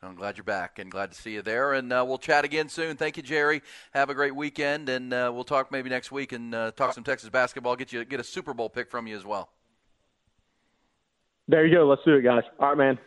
[0.02, 1.72] I'm glad you're back and glad to see you there.
[1.74, 2.96] And uh, we'll chat again soon.
[2.96, 3.62] Thank you, Jerry.
[3.92, 7.04] Have a great weekend, and uh, we'll talk maybe next week and uh, talk some
[7.04, 7.76] Texas basketball.
[7.76, 9.50] Get you get a Super Bowl pick from you as well.
[11.48, 11.86] There you go.
[11.86, 12.44] Let's do it, guys.
[12.58, 12.98] All right, man.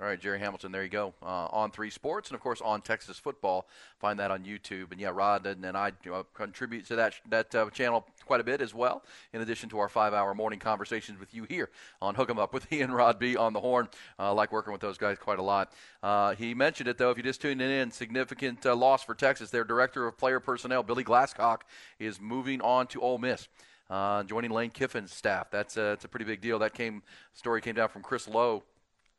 [0.00, 1.12] All right, Jerry Hamilton, there you go.
[1.20, 3.66] Uh, on Three Sports, and of course on Texas Football.
[3.98, 4.92] Find that on YouTube.
[4.92, 8.40] And yeah, Rod and, and I you know, contribute to that that uh, channel quite
[8.40, 9.02] a bit as well.
[9.32, 11.68] In addition to our five-hour morning conversations with you here
[12.00, 13.88] on Hook 'Em Up with Ian Rod B on the horn.
[14.20, 15.72] Uh, like working with those guys quite a lot.
[16.00, 17.10] Uh, he mentioned it though.
[17.10, 19.50] If you just tuned in, significant uh, loss for Texas.
[19.50, 21.62] Their director of player personnel, Billy Glasscock,
[21.98, 23.48] is moving on to Ole Miss.
[23.90, 25.50] Uh, joining Lane Kiffin's staff.
[25.50, 26.60] That's a, it's a pretty big deal.
[26.60, 28.62] That came story came down from Chris Low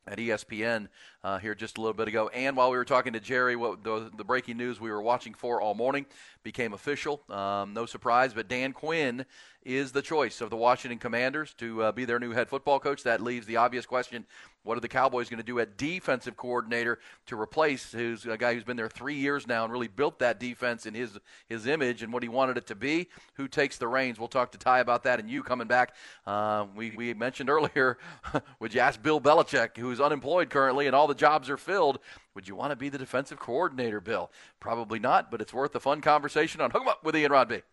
[0.10, 0.88] at ESPN
[1.24, 2.30] uh, here just a little bit ago.
[2.30, 5.34] And while we were talking to Jerry, what the, the breaking news we were watching
[5.34, 6.06] for all morning
[6.44, 7.22] became official.
[7.30, 9.26] Um, no surprise, but Dan Quinn
[9.64, 13.04] is the choice of the Washington Commanders to uh, be their new head football coach.
[13.04, 14.26] That leaves the obvious question
[14.70, 18.54] what are the Cowboys going to do at defensive coordinator to replace who's a guy
[18.54, 22.04] who's been there three years now and really built that defense in his his image
[22.04, 23.10] and what he wanted it to be?
[23.34, 24.20] Who takes the reins?
[24.20, 25.96] We'll talk to Ty about that and you coming back.
[26.28, 27.98] Uh, we, we mentioned earlier,
[28.60, 31.98] would you ask Bill Belichick, who's unemployed currently and all the jobs are filled,
[32.36, 34.30] would you want to be the defensive coordinator, Bill?
[34.60, 37.64] Probably not, but it's worth a fun conversation on Hook 'em Up with Ian Rodby.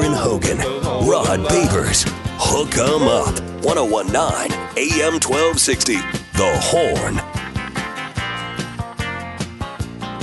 [0.00, 0.56] Aaron Hogan,
[1.06, 2.08] Rod Babers,
[2.38, 5.96] Hook 'em Up, 1019 AM 1260,
[6.32, 7.20] The Horn.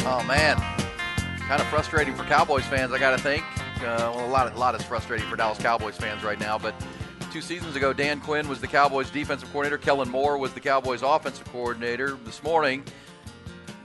[0.03, 0.57] Oh, man.
[1.47, 3.43] Kind of frustrating for Cowboys fans, I got to think.
[3.77, 6.73] Uh, well, a lot, a lot is frustrating for Dallas Cowboys fans right now, but
[7.31, 9.77] two seasons ago, Dan Quinn was the Cowboys' defensive coordinator.
[9.77, 12.17] Kellen Moore was the Cowboys' offensive coordinator.
[12.25, 12.83] This morning,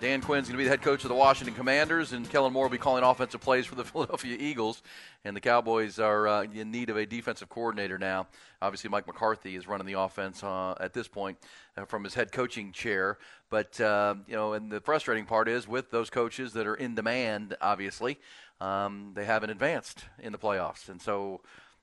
[0.02, 2.64] Dan Quinn's going to be the head coach of the Washington Commanders, and Kellen Moore
[2.64, 4.82] will be calling offensive plays for the Philadelphia Eagles.
[5.24, 8.26] And the Cowboys are uh, in need of a defensive coordinator now.
[8.60, 11.38] Obviously, Mike McCarthy is running the offense uh, at this point
[11.76, 13.16] uh, from his head coaching chair.
[13.48, 16.96] But um, you know, and the frustrating part is with those coaches that are in
[16.96, 17.56] demand.
[17.60, 18.18] Obviously,
[18.60, 21.42] um, they haven't advanced in the playoffs, and so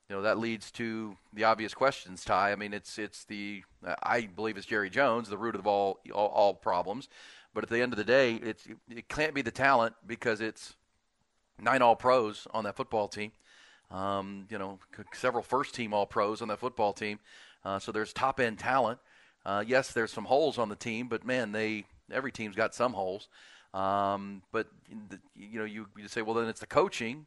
[0.10, 2.26] you know that leads to the obvious questions.
[2.26, 3.64] Ty, I mean, it's it's the
[4.04, 7.08] I believe it's Jerry Jones, the root of all all, all problems.
[7.54, 10.76] But at the end of the day, it's it can't be the talent because it's
[11.60, 13.32] nine All Pros on that football team.
[13.92, 14.80] Um, you know,
[15.14, 17.20] several first team All Pros on that football team.
[17.66, 19.00] Uh, so there's top end talent.
[19.46, 22.94] Uh, yes, there's some holes on the team, but man, they every team's got some
[22.94, 23.30] holes.
[23.74, 24.68] Um, but
[25.10, 27.26] the, you know, you, you say, well, then it's the coaching.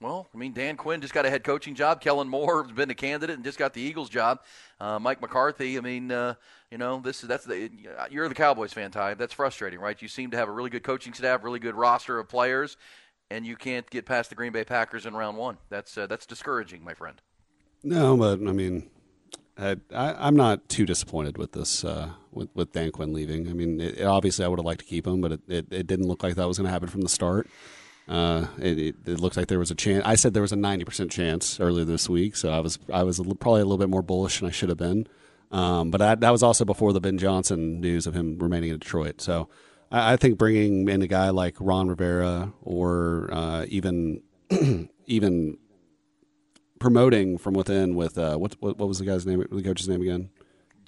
[0.00, 2.00] Well, I mean, Dan Quinn just got a head coaching job.
[2.00, 4.40] Kellen Moore has been a candidate and just got the Eagles job.
[4.80, 6.34] Uh, Mike McCarthy, I mean, uh,
[6.70, 7.70] you know, this is that's the
[8.10, 9.14] you're the Cowboys fan, Ty.
[9.14, 10.00] That's frustrating, right?
[10.00, 12.78] You seem to have a really good coaching staff, really good roster of players,
[13.30, 15.58] and you can't get past the Green Bay Packers in round one.
[15.68, 17.20] That's uh, that's discouraging, my friend.
[17.82, 18.88] No, but I mean,
[19.58, 23.50] I, am not too disappointed with this uh, with with Dan Quinn leaving.
[23.50, 25.86] I mean, it, obviously I would have liked to keep him, but it, it, it
[25.86, 27.48] didn't look like that was going to happen from the start.
[28.10, 30.02] Uh, it, it, it, looked like there was a chance.
[30.04, 33.04] I said there was a ninety percent chance earlier this week, so I was I
[33.04, 35.06] was a probably a little bit more bullish than I should have been.
[35.52, 38.78] Um, but I, that was also before the Ben Johnson news of him remaining in
[38.78, 39.20] Detroit.
[39.20, 39.48] So
[39.92, 44.22] I, I think bringing in a guy like Ron Rivera or uh, even
[45.06, 45.56] even
[46.80, 49.44] promoting from within with uh, what, what, what was the guy's name?
[49.48, 50.30] The coach's name again?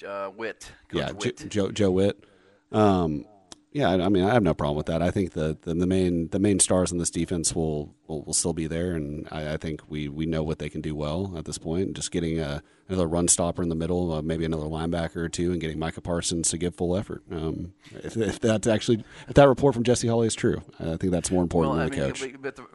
[0.04, 0.72] Uh, Whitt.
[0.88, 1.48] Coach yeah, Whitt.
[1.48, 2.24] Joe Joe Whitt.
[2.72, 3.26] Um,
[3.72, 5.00] yeah, I mean, I have no problem with that.
[5.00, 8.34] I think the, the, the main the main stars in this defense will will, will
[8.34, 11.32] still be there, and I, I, think we, we know what they can do well
[11.38, 11.94] at this point.
[11.94, 15.52] Just getting a, another run stopper in the middle, uh, maybe another linebacker or two,
[15.52, 17.22] and getting Micah Parsons to give full effort.
[17.30, 21.10] Um, if, if, that's actually if that report from Jesse Holly is true, I think
[21.10, 22.42] that's more important well, than I mean, coach.
[22.42, 22.66] But the,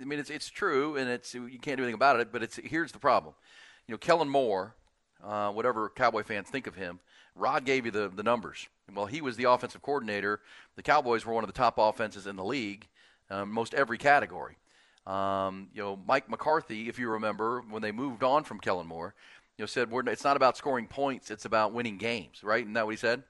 [0.00, 2.30] I mean, it's it's true, and it's you can't do anything about it.
[2.30, 3.34] But it's here's the problem.
[3.88, 4.76] You know, Kellen Moore,
[5.22, 7.00] uh, whatever Cowboy fans think of him,
[7.34, 10.40] Rod gave you the the numbers well, he was the offensive coordinator.
[10.76, 12.86] The Cowboys were one of the top offenses in the league,
[13.30, 14.56] um, most every category.
[15.06, 19.14] Um, you know, Mike McCarthy, if you remember, when they moved on from Kellen Moore,
[19.56, 22.62] you know, said it's not about scoring points; it's about winning games, right?
[22.62, 23.22] Isn't that what he said?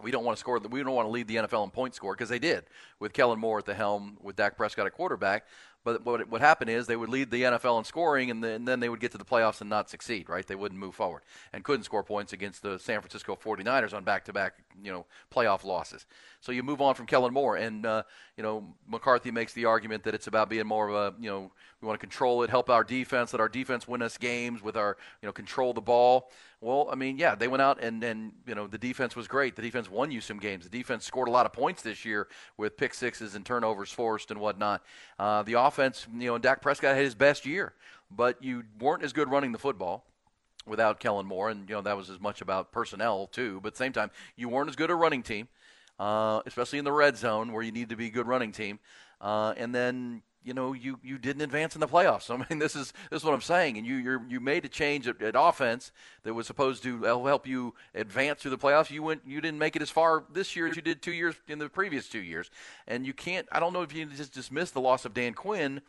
[0.00, 0.58] We don't want to score.
[0.58, 2.64] We don't want to lead the NFL in point score because they did
[2.98, 5.44] with Kellen Moore at the helm, with Dak Prescott at quarterback.
[5.84, 8.68] But what what happened is they would lead the NFL in scoring, and then, and
[8.68, 10.28] then they would get to the playoffs and not succeed.
[10.28, 10.46] Right?
[10.46, 14.54] They wouldn't move forward and couldn't score points against the San Francisco 49ers on back-to-back
[14.82, 16.06] you know playoff losses.
[16.40, 18.02] So you move on from Kellen Moore, and uh,
[18.36, 21.50] you know McCarthy makes the argument that it's about being more of a you know
[21.80, 24.76] we want to control it, help our defense, let our defense win us games with
[24.76, 26.30] our you know control the ball.
[26.60, 29.56] Well, I mean, yeah, they went out and and you know the defense was great.
[29.56, 30.64] The defense won you some games.
[30.64, 34.30] The defense scored a lot of points this year with pick sixes and turnovers forced
[34.30, 34.82] and whatnot.
[35.18, 37.74] Uh, the offense, you know, and Dak Prescott had his best year,
[38.10, 40.04] but you weren't as good running the football
[40.66, 43.60] without Kellen Moore, and you know that was as much about personnel too.
[43.60, 45.48] But at the same time, you weren't as good a running team,
[46.02, 48.80] uh, especially in the red zone where you need to be a good running team.
[49.20, 52.28] Uh, and then you know you, you didn't advance in the playoffs.
[52.34, 53.78] I mean, this is this is what I'm saying.
[53.78, 55.92] And you you you made a change at, at, offense
[56.24, 58.90] that was supposed to help you advance through the playoffs.
[58.90, 61.36] You went you didn't make it as far this year as you did two years
[61.46, 62.50] in the previous two years.
[62.88, 63.46] And you can't.
[63.52, 65.82] I don't know if you just dismiss the loss of Dan Quinn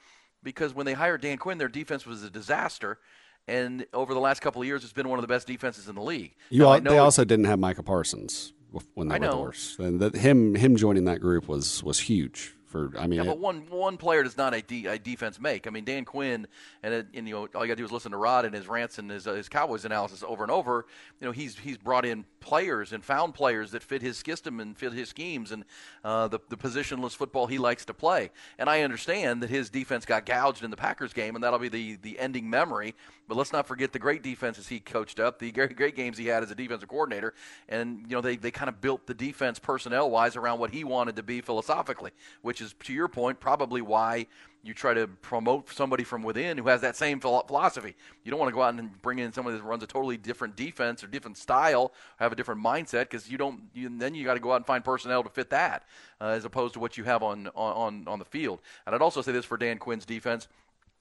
[0.43, 2.99] because when they hired Dan Quinn, their defense was a disaster.
[3.45, 5.95] And over the last couple of years, it's been one of the best defenses in
[5.95, 6.34] the league.
[6.49, 8.54] You all, they also didn't have Micah Parsons
[8.93, 9.31] when they I were know.
[9.31, 9.79] the worst.
[9.79, 13.38] And the, him him joining that group was was huge for I mean, yeah, but
[13.38, 15.67] one one player does not a, de- a defense make.
[15.67, 16.47] I mean, Dan Quinn
[16.81, 18.55] and, it, and you know all you got to do is listen to Rod and
[18.55, 20.88] his rants and his, uh, his Cowboys analysis over and over.
[21.21, 24.75] You know, he's he's brought in players and found players that fit his system and
[24.75, 25.65] fit his schemes and
[26.03, 28.31] uh, the the positionless football he likes to play.
[28.57, 31.69] And I understand that his defense got gouged in the Packers game, and that'll be
[31.69, 32.95] the the ending memory.
[33.27, 36.25] But let's not forget the great defenses he coached up, the great, great games he
[36.25, 37.36] had as a defensive coordinator,
[37.69, 40.83] and you know they they kind of built the defense personnel wise around what he
[40.83, 44.28] wanted to be philosophically, which is to your point probably why
[44.65, 47.93] you try to promote somebody from within who has that same philosophy.
[48.23, 50.56] You don't want to go out and bring in somebody that runs a totally different
[50.56, 53.60] defense or different style, have a different mindset, because you don't.
[53.73, 55.84] You, then you got to go out and find personnel to fit that,
[56.21, 58.62] uh, as opposed to what you have on, on on the field.
[58.86, 60.47] And I'd also say this for Dan Quinn's defense,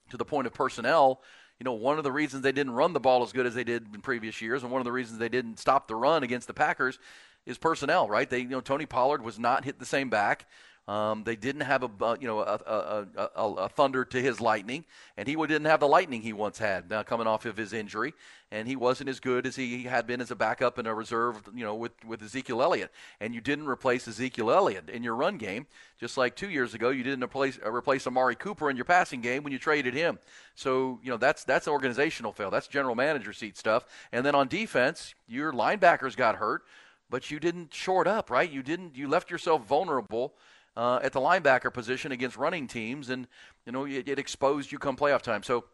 [0.09, 1.21] to the point of personnel.
[1.59, 3.63] You know, one of the reasons they didn't run the ball as good as they
[3.63, 6.47] did in previous years, and one of the reasons they didn't stop the run against
[6.47, 6.99] the Packers,
[7.45, 8.09] is personnel.
[8.09, 8.29] Right?
[8.29, 10.47] They, you know, Tony Pollard was not hit the same back.
[10.85, 14.83] Um, they didn't have a you know a, a, a, a, thunder to his lightning,
[15.15, 18.13] and he didn't have the lightning he once had now coming off of his injury,
[18.51, 21.41] and he wasn't as good as he had been as a backup and a reserve,
[21.55, 22.91] you know, with with Ezekiel Elliott.
[23.21, 25.67] And you didn't replace Ezekiel Elliott in your run game,
[26.01, 29.21] just like two years ago you didn't replace uh, replace Amari Cooper in your passing
[29.21, 30.19] game when you traded him.
[30.53, 32.51] So you know that's that's organizational fail.
[32.51, 33.85] That's general manager seat stuff.
[34.11, 36.63] And then on defense, your linebackers got hurt,
[37.09, 38.51] but you didn't short up, right?
[38.51, 38.97] You didn't.
[38.97, 40.33] You left yourself vulnerable
[40.75, 43.27] uh, at the linebacker position against running teams, and
[43.65, 45.43] you know it, it exposed you come playoff time.
[45.43, 45.65] So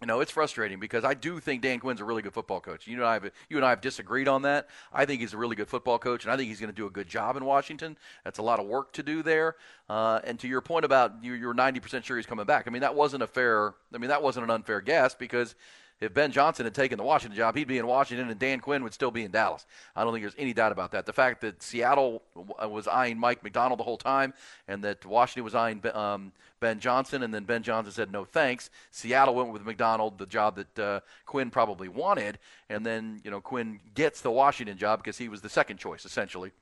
[0.00, 2.86] you know, it's frustrating because I do think Dan Quinn's a really good football coach.
[2.86, 4.68] You and I have, you and I have disagreed on that.
[4.92, 6.86] I think he's a really good football coach, and I think he's going to do
[6.86, 7.96] a good job in Washington.
[8.22, 9.56] That's a lot of work to do there.
[9.88, 12.64] Uh, and to your point about you, you're 90% sure he's coming back.
[12.66, 13.74] I mean, that wasn't a fair.
[13.94, 15.54] I mean, that wasn't an unfair guess because
[16.00, 18.82] if Ben Johnson had taken the Washington job, he'd be in Washington and Dan Quinn
[18.82, 19.64] would still be in Dallas.
[19.94, 21.06] I don't think there's any doubt about that.
[21.06, 24.34] The fact that Seattle was eyeing Mike Macdonald the whole time
[24.68, 28.68] and that Washington was eyeing um, Ben Johnson and then Ben Johnson said no thanks.
[28.90, 33.40] Seattle went with Macdonald, the job that uh, Quinn probably wanted, and then you know
[33.40, 36.52] Quinn gets the Washington job because he was the second choice essentially.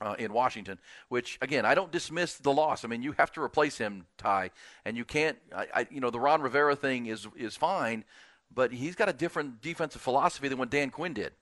[0.00, 2.84] Uh, in Washington, which again I don't dismiss the loss.
[2.84, 4.52] I mean you have to replace him, Ty,
[4.84, 5.36] and you can't.
[5.52, 8.04] I, I, you know the Ron Rivera thing is is fine,
[8.52, 11.32] but he's got a different defensive philosophy than what Dan Quinn did.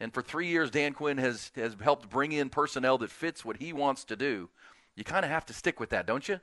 [0.00, 3.58] And for three years, Dan Quinn has, has helped bring in personnel that fits what
[3.58, 4.50] he wants to do.
[4.96, 6.40] You kind of have to stick with that, don't you?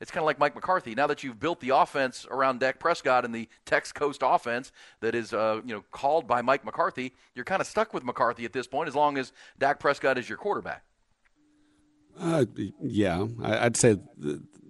[0.00, 0.94] It's kind of like Mike McCarthy.
[0.94, 5.14] Now that you've built the offense around Dak Prescott and the Tex Coast offense that
[5.14, 8.52] is, uh, you know, called by Mike McCarthy, you're kind of stuck with McCarthy at
[8.52, 10.82] this point as long as Dak Prescott is your quarterback.
[12.18, 12.44] Uh,
[12.82, 13.96] yeah, I'd say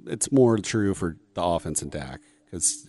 [0.07, 2.21] it's more true for the offense and Dak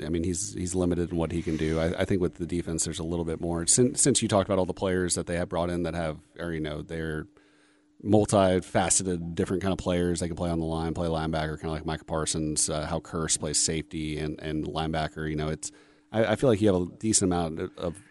[0.03, 1.79] I mean he's he's limited in what he can do.
[1.79, 3.65] I, I, think with the defense, there's a little bit more.
[3.65, 6.19] Since, since you talked about all the players that they have brought in that have,
[6.39, 7.27] or you know, they're
[8.03, 10.19] multifaceted, different kind of players.
[10.19, 12.69] They can play on the line, play linebacker, kind of like Micah Parsons.
[12.69, 15.29] Uh, how Kearse plays safety and and linebacker.
[15.29, 15.71] You know, it's
[16.11, 18.01] I, I, feel like you have a decent amount of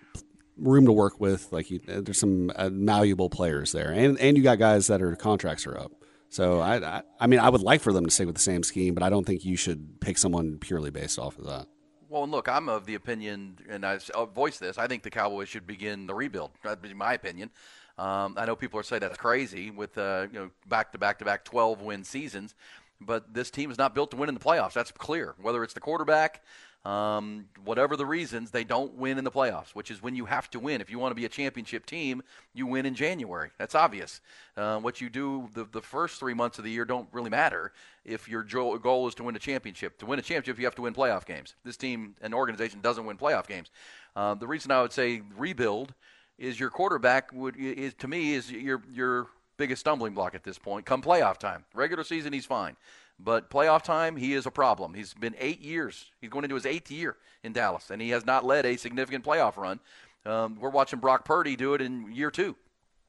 [0.56, 1.52] room to work with.
[1.52, 5.14] Like you, there's some uh, malleable players there, and and you got guys that are
[5.16, 5.92] contracts are up.
[6.34, 8.64] So I, I, I mean, I would like for them to stay with the same
[8.64, 11.68] scheme, but I don't think you should pick someone purely based off of that.
[12.08, 14.00] Well, and look, I'm of the opinion, and I
[14.34, 14.76] voice this.
[14.76, 16.50] I think the Cowboys should begin the rebuild.
[16.64, 17.50] That'd be my opinion.
[17.98, 21.20] Um, I know people are saying that's crazy with uh, you know back to back
[21.20, 22.56] to back 12 win seasons,
[23.00, 24.72] but this team is not built to win in the playoffs.
[24.72, 25.36] That's clear.
[25.40, 26.42] Whether it's the quarterback,
[26.84, 30.50] um, whatever the reasons, they don't win in the playoffs, which is when you have
[30.50, 30.82] to win.
[30.82, 32.22] If you want to be a championship team,
[32.52, 33.50] you win in January.
[33.58, 34.20] That's obvious.
[34.56, 37.72] Uh, what you do the, the first three months of the year don't really matter
[38.04, 39.98] if your goal is to win a championship.
[39.98, 41.54] To win a championship, you have to win playoff games.
[41.64, 43.70] This team and organization doesn't win playoff games.
[44.14, 45.94] Uh, the reason I would say rebuild
[46.38, 50.58] is your quarterback would is to me is your your biggest stumbling block at this
[50.58, 50.84] point.
[50.84, 52.76] Come playoff time, regular season he's fine,
[53.18, 54.94] but playoff time he is a problem.
[54.94, 56.10] He's been eight years.
[56.20, 59.24] He's going into his eighth year in Dallas, and he has not led a significant
[59.24, 59.80] playoff run.
[60.26, 62.56] Um, we're watching Brock Purdy do it in year two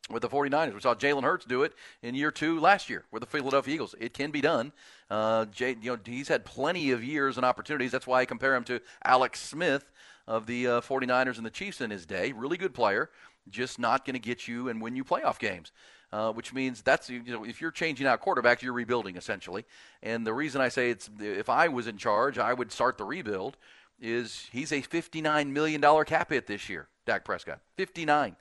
[0.10, 0.74] with the 49ers.
[0.74, 3.96] We saw Jalen Hurts do it in year two last year with the Philadelphia Eagles.
[4.00, 4.72] It can be done.
[5.10, 7.92] Uh, Jay, you know, he's had plenty of years and opportunities.
[7.92, 9.86] That's why I compare him to Alex Smith
[10.28, 12.32] of the uh, 49ers and the Chiefs in his day.
[12.32, 13.10] Really good player,
[13.50, 15.72] just not going to get you and win you playoff games.
[16.14, 19.66] Uh, which means that's you know if you're changing out quarterbacks, you're rebuilding essentially.
[20.02, 23.04] And the reason I say it's if I was in charge, I would start the
[23.04, 23.58] rebuild.
[24.00, 28.36] Is he's a 59 million dollar cap hit this year, Dak Prescott, 59,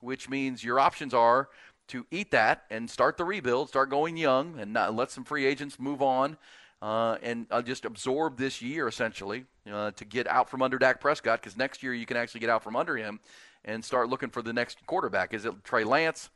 [0.00, 1.48] which means your options are
[1.88, 5.44] to eat that and start the rebuild, start going young, and not, let some free
[5.44, 6.36] agents move on,
[6.80, 11.00] uh, and uh, just absorb this year essentially uh, to get out from under Dak
[11.00, 13.20] Prescott because next year you can actually get out from under him
[13.64, 15.34] and start looking for the next quarterback.
[15.34, 16.30] Is it Trey Lance?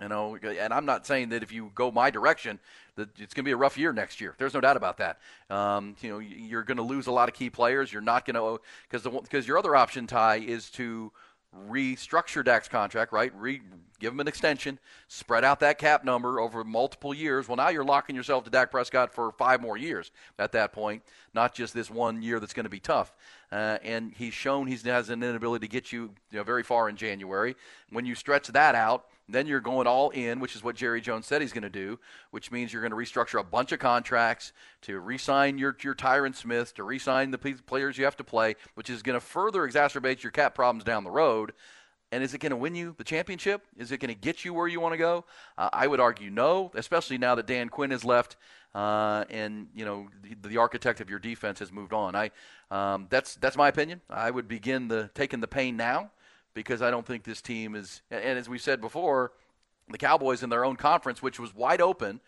[0.00, 2.60] You know, and I'm not saying that if you go my direction,
[2.94, 4.34] that it's going to be a rough year next year.
[4.38, 5.18] There's no doubt about that.
[5.50, 7.92] Um, you know, you're going to lose a lot of key players.
[7.92, 11.10] You're not going to because because your other option, Ty, is to
[11.56, 13.32] restructure Dak's contract, right?
[13.34, 13.60] Re,
[13.98, 14.78] give him an extension,
[15.08, 17.48] spread out that cap number over multiple years.
[17.48, 21.02] Well, now you're locking yourself to Dak Prescott for five more years at that point,
[21.34, 23.14] not just this one year that's going to be tough.
[23.50, 26.88] Uh, and he's shown he has an inability to get you, you know, very far
[26.88, 27.56] in January.
[27.90, 31.26] When you stretch that out, then you're going all in, which is what Jerry Jones
[31.26, 31.98] said he's going to do,
[32.30, 34.52] which means you're going to restructure a bunch of contracts
[34.82, 38.88] to re-sign your, your Tyron Smith, to re-sign the players you have to play, which
[38.88, 41.52] is going to further exacerbate your cap problems down the road.
[42.10, 43.66] And is it going to win you the championship?
[43.76, 45.26] Is it going to get you where you want to go?
[45.58, 48.36] Uh, I would argue no, especially now that Dan Quinn has left
[48.74, 52.14] uh, and you know the, the, architect of your defense has moved on.
[52.14, 52.30] I
[52.70, 54.02] um, that's that's my opinion.
[54.10, 56.10] I would begin the taking the pain now
[56.58, 58.02] because I don't think this team is.
[58.10, 59.30] And as we said before,
[59.88, 62.20] the Cowboys in their own conference, which was wide open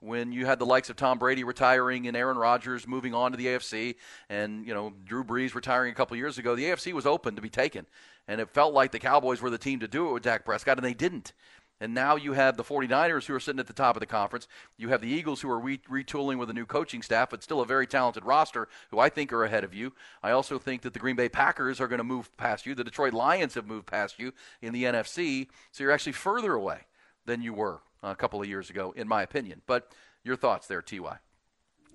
[0.00, 3.36] when you had the likes of Tom Brady retiring and Aaron Rodgers moving on to
[3.36, 3.94] the AFC,
[4.28, 7.42] and you know Drew Brees retiring a couple years ago, the AFC was open to
[7.42, 7.86] be taken,
[8.26, 10.78] and it felt like the Cowboys were the team to do it with Dak Prescott,
[10.78, 11.32] and they didn't.
[11.80, 14.48] And now you have the 49ers who are sitting at the top of the conference.
[14.78, 17.60] You have the Eagles who are re- retooling with a new coaching staff, but still
[17.60, 19.92] a very talented roster who I think are ahead of you.
[20.22, 22.74] I also think that the Green Bay Packers are going to move past you.
[22.74, 25.48] The Detroit Lions have moved past you in the NFC.
[25.70, 26.80] So you're actually further away
[27.26, 29.60] than you were a couple of years ago, in my opinion.
[29.66, 29.92] But
[30.24, 31.18] your thoughts there, TY?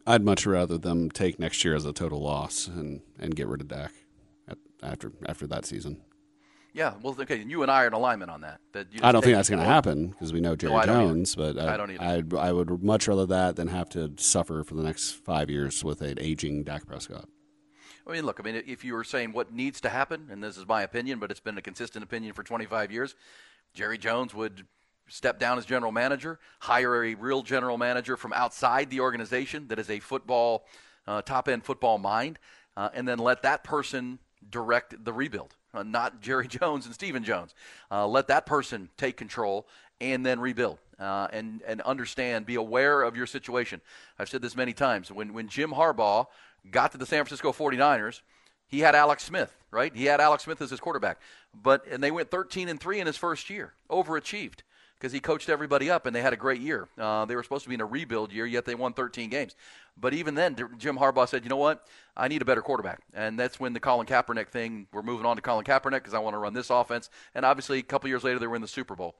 [0.06, 3.62] I'd much rather them take next year as a total loss and, and get rid
[3.62, 3.92] of Dak
[4.84, 6.02] after after that season.
[6.74, 8.62] Yeah, well, okay, you and I are in alignment on that.
[8.72, 11.58] That I don't think that's going to happen because we know Jerry no, Jones, but
[11.58, 12.04] I, I don't either.
[12.04, 15.84] I'd, I would much rather that than have to suffer for the next five years
[15.84, 17.28] with an aging Dak Prescott.
[18.08, 20.58] I mean, look, I mean, if you were saying what needs to happen, and this
[20.58, 23.16] is my opinion, but it's been a consistent opinion for 25 years,
[23.74, 24.66] Jerry Jones would
[25.10, 29.78] step down as general manager, hire a real general manager from outside the organization that
[29.78, 30.66] is a football,
[31.06, 32.40] uh, top end football mind,
[32.78, 34.20] uh, and then let that person
[34.50, 37.54] direct the rebuild uh, not Jerry Jones and Stephen Jones.
[37.90, 39.68] Uh, let that person take control
[40.00, 43.82] and then rebuild uh, and, and understand, be aware of your situation.
[44.20, 45.12] I've said this many times.
[45.12, 46.28] When, when Jim Harbaugh
[46.70, 48.22] got to the San Francisco 49ers,
[48.68, 49.94] he had Alex Smith, right?
[49.96, 51.20] He had Alex Smith as his quarterback.
[51.54, 54.60] But and they went 13 and 3 in his first year, overachieved.
[55.02, 56.88] Because he coached everybody up and they had a great year.
[56.96, 59.56] Uh, they were supposed to be in a rebuild year, yet they won 13 games.
[60.00, 61.88] But even then, Jim Harbaugh said, you know what?
[62.16, 63.02] I need a better quarterback.
[63.16, 66.20] And that's when the Colin Kaepernick thing, we're moving on to Colin Kaepernick because I
[66.20, 67.10] want to run this offense.
[67.34, 69.16] And obviously, a couple years later, they were in the Super Bowl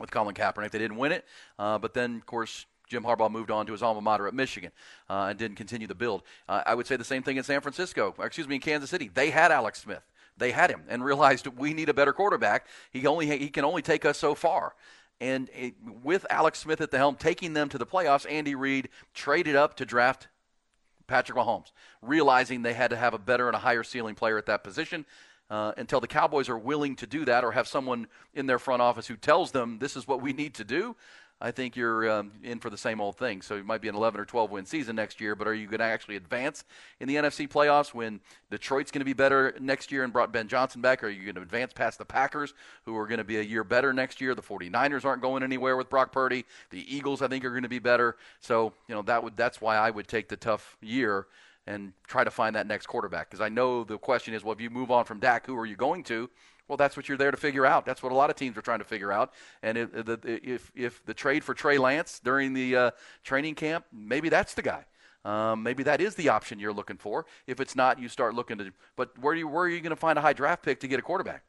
[0.00, 0.72] with Colin Kaepernick.
[0.72, 1.24] They didn't win it,
[1.60, 4.72] uh, but then, of course, Jim Harbaugh moved on to his alma mater at Michigan
[5.08, 6.22] uh, and didn't continue the build.
[6.48, 9.08] Uh, I would say the same thing in San Francisco, excuse me, in Kansas City.
[9.14, 10.02] They had Alex Smith.
[10.36, 12.66] They had him and realized we need a better quarterback.
[12.90, 14.74] He only he can only take us so far.
[15.20, 18.88] And it, with Alex Smith at the helm, taking them to the playoffs, Andy Reid
[19.12, 20.28] traded up to draft
[21.06, 24.46] Patrick Mahomes, realizing they had to have a better and a higher ceiling player at
[24.46, 25.04] that position.
[25.50, 28.80] Uh, until the Cowboys are willing to do that or have someone in their front
[28.80, 30.94] office who tells them this is what we need to do,
[31.42, 33.40] I think you're um, in for the same old thing.
[33.40, 35.66] So it might be an 11 or 12 win season next year, but are you
[35.66, 36.64] going to actually advance
[37.00, 38.20] in the NFC playoffs when
[38.50, 41.02] Detroit's going to be better next year and brought Ben Johnson back?
[41.02, 42.52] Are you going to advance past the Packers,
[42.84, 44.34] who are going to be a year better next year?
[44.34, 46.44] The 49ers aren't going anywhere with Brock Purdy.
[46.68, 48.16] The Eagles, I think, are going to be better.
[48.40, 51.26] So you know that would that's why I would take the tough year
[51.66, 54.60] and try to find that next quarterback because I know the question is, well, if
[54.60, 56.28] you move on from Dak, who are you going to?
[56.70, 57.84] Well, that's what you're there to figure out.
[57.84, 59.32] That's what a lot of teams are trying to figure out.
[59.60, 59.88] And if
[60.24, 62.90] if, if the trade for Trey Lance during the uh,
[63.24, 64.84] training camp, maybe that's the guy.
[65.24, 67.26] Um, maybe that is the option you're looking for.
[67.48, 68.70] If it's not, you start looking to.
[68.94, 71.00] But where, you, where are you going to find a high draft pick to get
[71.00, 71.42] a quarterback?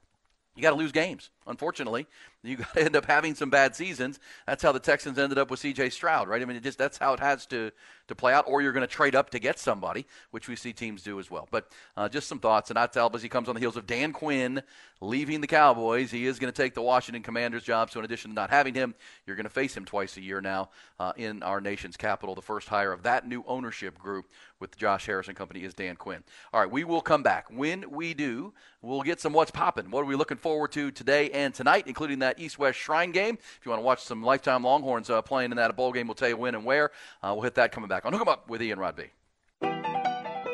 [0.56, 1.30] You got to lose games.
[1.48, 2.08] Unfortunately,
[2.44, 4.20] you got to end up having some bad seasons.
[4.46, 5.92] That's how the Texans ended up with C.J.
[5.92, 6.42] Stroud, right?
[6.42, 7.72] I mean, it just that's how it has to
[8.08, 8.46] to play out.
[8.48, 11.32] Or you're going to trade up to get somebody, which we see teams do as
[11.32, 11.48] well.
[11.52, 12.70] But uh, just some thoughts.
[12.70, 14.62] And Alex Albers, he comes on the heels of Dan Quinn
[15.00, 16.12] leaving the Cowboys.
[16.12, 17.90] He is going to take the Washington Commanders job.
[17.90, 18.94] So in addition to not having him,
[19.26, 22.36] you're going to face him twice a year now uh, in our nation's capital.
[22.36, 24.26] The first hire of that new ownership group
[24.62, 26.24] with Josh Harrison Company is Dan Quinn.
[26.54, 27.48] All right, we will come back.
[27.50, 29.92] When we do, we'll get some what's popping.
[29.92, 33.38] What are we looking forward to today and tonight, including that East West Shrine game.
[33.60, 36.16] If you want to watch some lifetime Longhorns uh, playing in that bowl game, we'll
[36.16, 36.92] tell you when and where.
[37.22, 39.10] Uh, we'll hit that coming back on Hook 'em Up with Ian Rodby.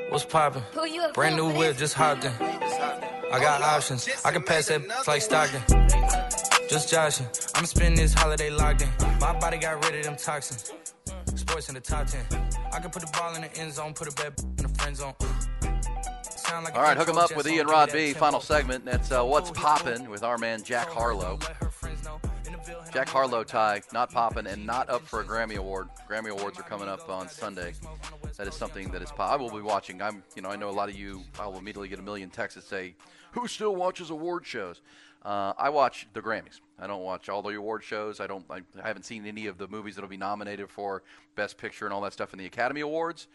[0.10, 0.64] What's popping?
[0.74, 1.14] Who you asked.
[1.14, 2.32] Brand new whip, just hopped in.
[2.42, 4.08] I got options.
[4.24, 5.62] I can pass that like Stockton.
[6.70, 7.28] Just joshing.
[7.56, 8.90] I'm spending this holiday locked in.
[9.20, 10.72] My body got rid of them toxins.
[11.58, 12.24] Sports in the top 10.
[12.72, 14.96] I can put the ball in the end zone, put a bet in the friend
[14.96, 15.16] zone.
[15.20, 18.14] Like All right, hook 'em up with Ian Rod B.
[18.14, 18.86] Final segment.
[18.86, 21.40] That's uh, what's poppin' with our man Jack Harlow.
[22.94, 25.90] Jack Harlow Ty, not popping and not up for a Grammy Award.
[26.08, 27.74] Grammy Awards are coming up on Sunday.
[28.38, 29.32] That is something that is pop.
[29.32, 30.00] I will be watching.
[30.00, 31.24] I'm, you know, I know a lot of you.
[31.40, 32.94] I will immediately get a million texts that say,
[33.32, 34.82] "Who still watches award shows?"
[35.24, 36.60] Uh, I watch the Grammys.
[36.80, 38.20] I don't watch all the award shows.
[38.20, 38.46] I don't.
[38.50, 41.04] I, I haven't seen any of the movies that'll be nominated for
[41.36, 43.28] Best Picture and all that stuff in the Academy Awards.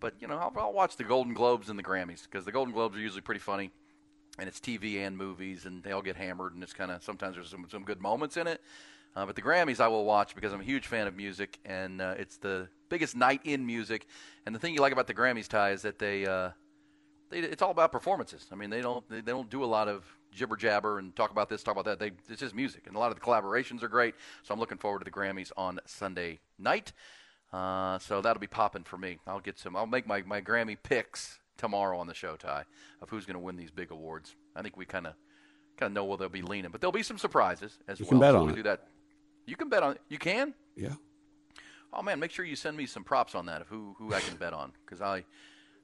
[0.00, 2.74] But you know, I'll, I'll watch the Golden Globes and the Grammys because the Golden
[2.74, 3.70] Globes are usually pretty funny
[4.38, 7.34] and it's TV and movies, and they all get hammered, and it's kind of sometimes
[7.34, 8.62] there's some, some good moments in it.
[9.16, 12.00] Uh, but the Grammys I will watch because I'm a huge fan of music, and
[12.00, 14.06] uh, it's the biggest night in music.
[14.46, 16.50] And the thing you like about the Grammys, Ty, is that they, uh,
[17.30, 18.46] they it's all about performances.
[18.52, 21.30] I mean, they don't they, they don't do a lot of jibber jabber and talk
[21.30, 21.98] about this, talk about that.
[21.98, 24.14] They it's just music, and a lot of the collaborations are great.
[24.42, 26.92] So I'm looking forward to the Grammys on Sunday night.
[27.52, 29.18] Uh, so that'll be popping for me.
[29.26, 29.74] I'll get some.
[29.76, 32.64] I'll make my, my Grammy picks tomorrow on the show, Ty,
[33.00, 34.36] of who's going to win these big awards.
[34.54, 35.14] I think we kind of
[35.78, 38.10] kind of know where they'll be leaning, but there'll be some surprises as you well.
[38.10, 38.56] Can bet so on we it.
[38.56, 38.86] do that.
[39.46, 40.00] You can bet on it.
[40.08, 40.54] You can?
[40.76, 40.94] Yeah.
[41.92, 44.20] Oh man, make sure you send me some props on that of who who I
[44.20, 45.24] can bet on because I,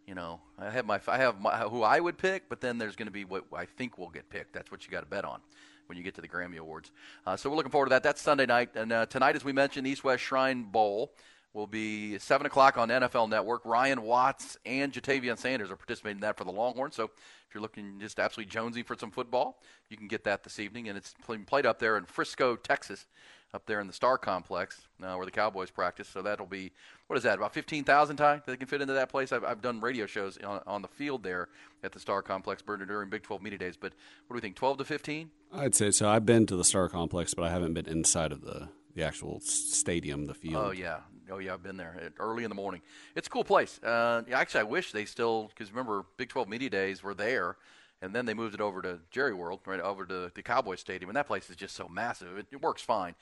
[0.07, 2.97] you know, I have my I have my, who I would pick, but then there's
[2.97, 4.53] going to be what I think will get picked.
[4.53, 5.41] That's what you got to bet on
[5.87, 6.91] when you get to the Grammy Awards.
[7.27, 8.03] Uh, so we're looking forward to that.
[8.03, 11.13] That's Sunday night, and uh, tonight, as we mentioned, East West Shrine Bowl
[11.55, 13.65] will be 7 o'clock on NFL Network.
[13.65, 16.97] Ryan Watts and Ja'Tavion Sanders are participating in that for the Longhorns.
[16.97, 20.59] So if you're looking just absolutely jonesy for some football, you can get that this
[20.59, 20.89] evening.
[20.89, 21.15] And it's
[21.47, 23.07] played up there in Frisco, Texas,
[23.55, 26.09] up there in the Star Complex uh, where the Cowboys practice.
[26.09, 26.73] So that'll be,
[27.07, 29.33] what is that, about 15,000, Ty, that they can fit into that place?
[29.33, 31.49] I've, I've done radio shows on, on, the field there
[31.85, 33.77] at the Star Complex during Big 12 Media Days.
[33.77, 33.93] But
[34.27, 35.31] what do we think, 12 to 15?
[35.55, 36.09] I'd say so.
[36.09, 39.41] I've been to the Star Complex, but I haven't been inside of the the actual
[39.41, 40.55] stadium, the field.
[40.57, 41.01] Oh yeah,
[41.31, 42.81] oh yeah, I've been there early in the morning.
[43.17, 43.83] It's a cool place.
[43.83, 47.57] Uh, actually, I wish they still because remember Big 12 Media Days were there,
[48.01, 51.09] and then they moved it over to Jerry World, right over to the Cowboy Stadium,
[51.09, 52.39] and that place is just so massive.
[52.39, 53.15] It, it works fine.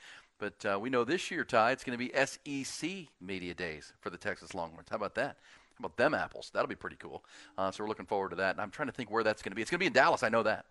[0.43, 4.09] But uh, we know this year, Ty, it's going to be SEC Media Days for
[4.09, 4.89] the Texas Longhorns.
[4.89, 5.37] How about that?
[5.75, 6.51] How about them apples?
[6.53, 7.23] That'll be pretty cool.
[7.57, 8.51] Uh, so we're looking forward to that.
[8.51, 9.61] And I'm trying to think where that's going to be.
[9.61, 10.21] It's going to be in Dallas.
[10.21, 10.65] I know that.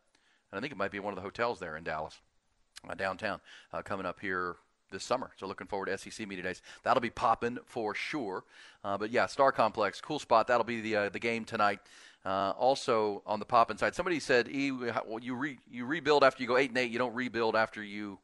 [0.50, 2.20] And I think it might be one of the hotels there in Dallas,
[2.86, 3.40] uh, downtown,
[3.72, 4.56] uh, coming up here
[4.90, 5.30] this summer.
[5.38, 6.60] So looking forward to SEC media days.
[6.82, 8.44] That'll be popping for sure.
[8.84, 10.48] Uh, but yeah, Star Complex, cool spot.
[10.48, 11.78] That'll be the uh, the game tonight.
[12.26, 16.42] Uh, also on the popping side, somebody said, "E, well, you re, you rebuild after
[16.42, 16.90] you go eight and eight.
[16.90, 18.18] You don't rebuild after you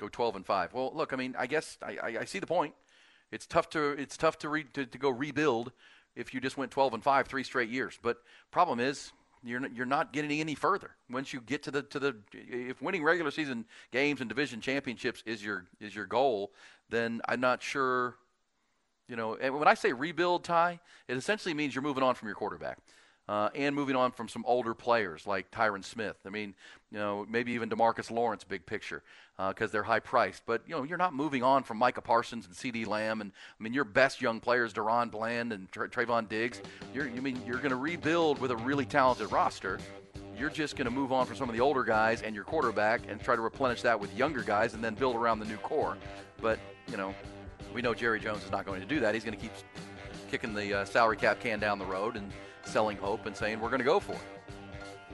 [0.00, 0.72] Go 12 and five.
[0.72, 2.74] Well, look, I mean, I guess I, I, I see the point.
[3.30, 5.72] It's tough to it's tough to, re, to to go rebuild
[6.16, 7.98] if you just went 12 and five three straight years.
[8.02, 8.16] But
[8.50, 11.98] problem is you're not, you're not getting any further once you get to the to
[11.98, 16.52] the if winning regular season games and division championships is your is your goal
[16.90, 18.16] then I'm not sure
[19.08, 22.28] you know and when I say rebuild Ty it essentially means you're moving on from
[22.28, 22.78] your quarterback
[23.30, 26.16] uh, and moving on from some older players like Tyron Smith.
[26.26, 26.52] I mean,
[26.90, 29.04] you know, maybe even DeMarcus Lawrence, big picture,
[29.36, 30.44] because uh, they're high priced.
[30.46, 33.62] But you know, you're not moving on from Micah Parsons and CeeDee Lamb, and I
[33.62, 36.60] mean, your best young players, DaRon Bland and Tra- Trevon Diggs.
[36.92, 39.78] You're, you mean you're going to rebuild with a really talented roster.
[40.36, 43.02] You're just going to move on from some of the older guys and your quarterback
[43.08, 45.96] and try to replenish that with younger guys and then build around the new core.
[46.42, 46.58] But
[46.90, 47.14] you know,
[47.72, 49.14] we know Jerry Jones is not going to do that.
[49.14, 49.52] He's going to keep
[50.32, 52.32] kicking the uh, salary cap can down the road and
[52.70, 54.18] selling hope and saying we're going to go for it.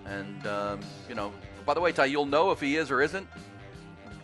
[0.04, 1.32] And um, you know,
[1.64, 3.26] by the way, Ty, you'll know if he is or isn't.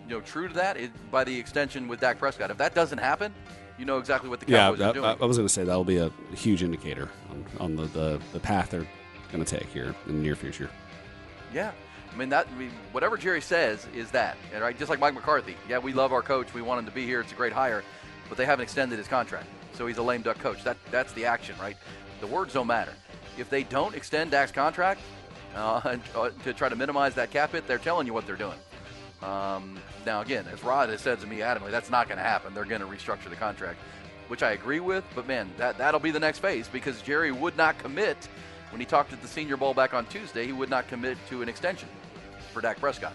[0.08, 2.50] You know, true to that it, by the extension with Dak Prescott.
[2.50, 3.32] If that doesn't happen,
[3.78, 5.04] you know exactly what the Cowboys yeah, are doing.
[5.04, 8.20] I, I was going to say that'll be a huge indicator on, on the, the,
[8.32, 8.86] the path they're
[9.30, 10.70] going to take here in the near future.
[11.52, 11.72] Yeah.
[12.12, 14.78] I mean that I mean, whatever Jerry says is that, right?
[14.78, 15.56] Just like Mike McCarthy.
[15.66, 16.52] Yeah, we love our coach.
[16.52, 17.20] We want him to be here.
[17.20, 17.82] It's a great hire,
[18.28, 20.62] but they haven't extended his contract, so he's a lame duck coach.
[20.62, 21.76] That that's the action, right?
[22.20, 22.92] The words don't matter
[23.38, 25.00] if they don't extend Dak's contract
[25.54, 28.58] uh, uh, to try to minimize that cap hit, they're telling you what they're doing.
[29.22, 32.54] Um, now, again, as Rod has said to me adamantly, that's not going to happen.
[32.54, 33.78] They're going to restructure the contract,
[34.28, 35.04] which I agree with.
[35.14, 38.28] But man, that that'll be the next phase because Jerry would not commit
[38.70, 40.44] when he talked at the Senior Bowl back on Tuesday.
[40.46, 41.88] He would not commit to an extension
[42.52, 43.12] for Dak Prescott.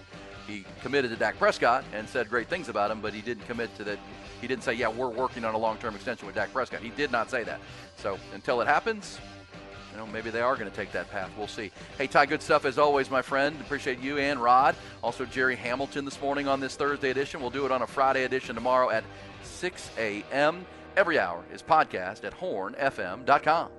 [0.47, 3.76] He committed to Dak Prescott and said great things about him, but he didn't commit
[3.76, 3.99] to that.
[4.39, 7.11] He didn't say, "Yeah, we're working on a long-term extension with Dak Prescott." He did
[7.11, 7.59] not say that.
[7.97, 9.20] So until it happens,
[9.98, 11.32] you know, maybe they are going to take that path.
[11.36, 11.72] We'll see.
[11.98, 13.60] Hey, Ty, good stuff as always, my friend.
[13.62, 14.76] Appreciate you and Rod.
[15.02, 17.41] Also, Jerry Hamilton this morning on this Thursday edition.
[17.41, 19.04] We'll do it on a Friday edition tomorrow at
[19.41, 20.68] 6 a.m.
[20.95, 23.76] Every hour is podcast at hornfm.com.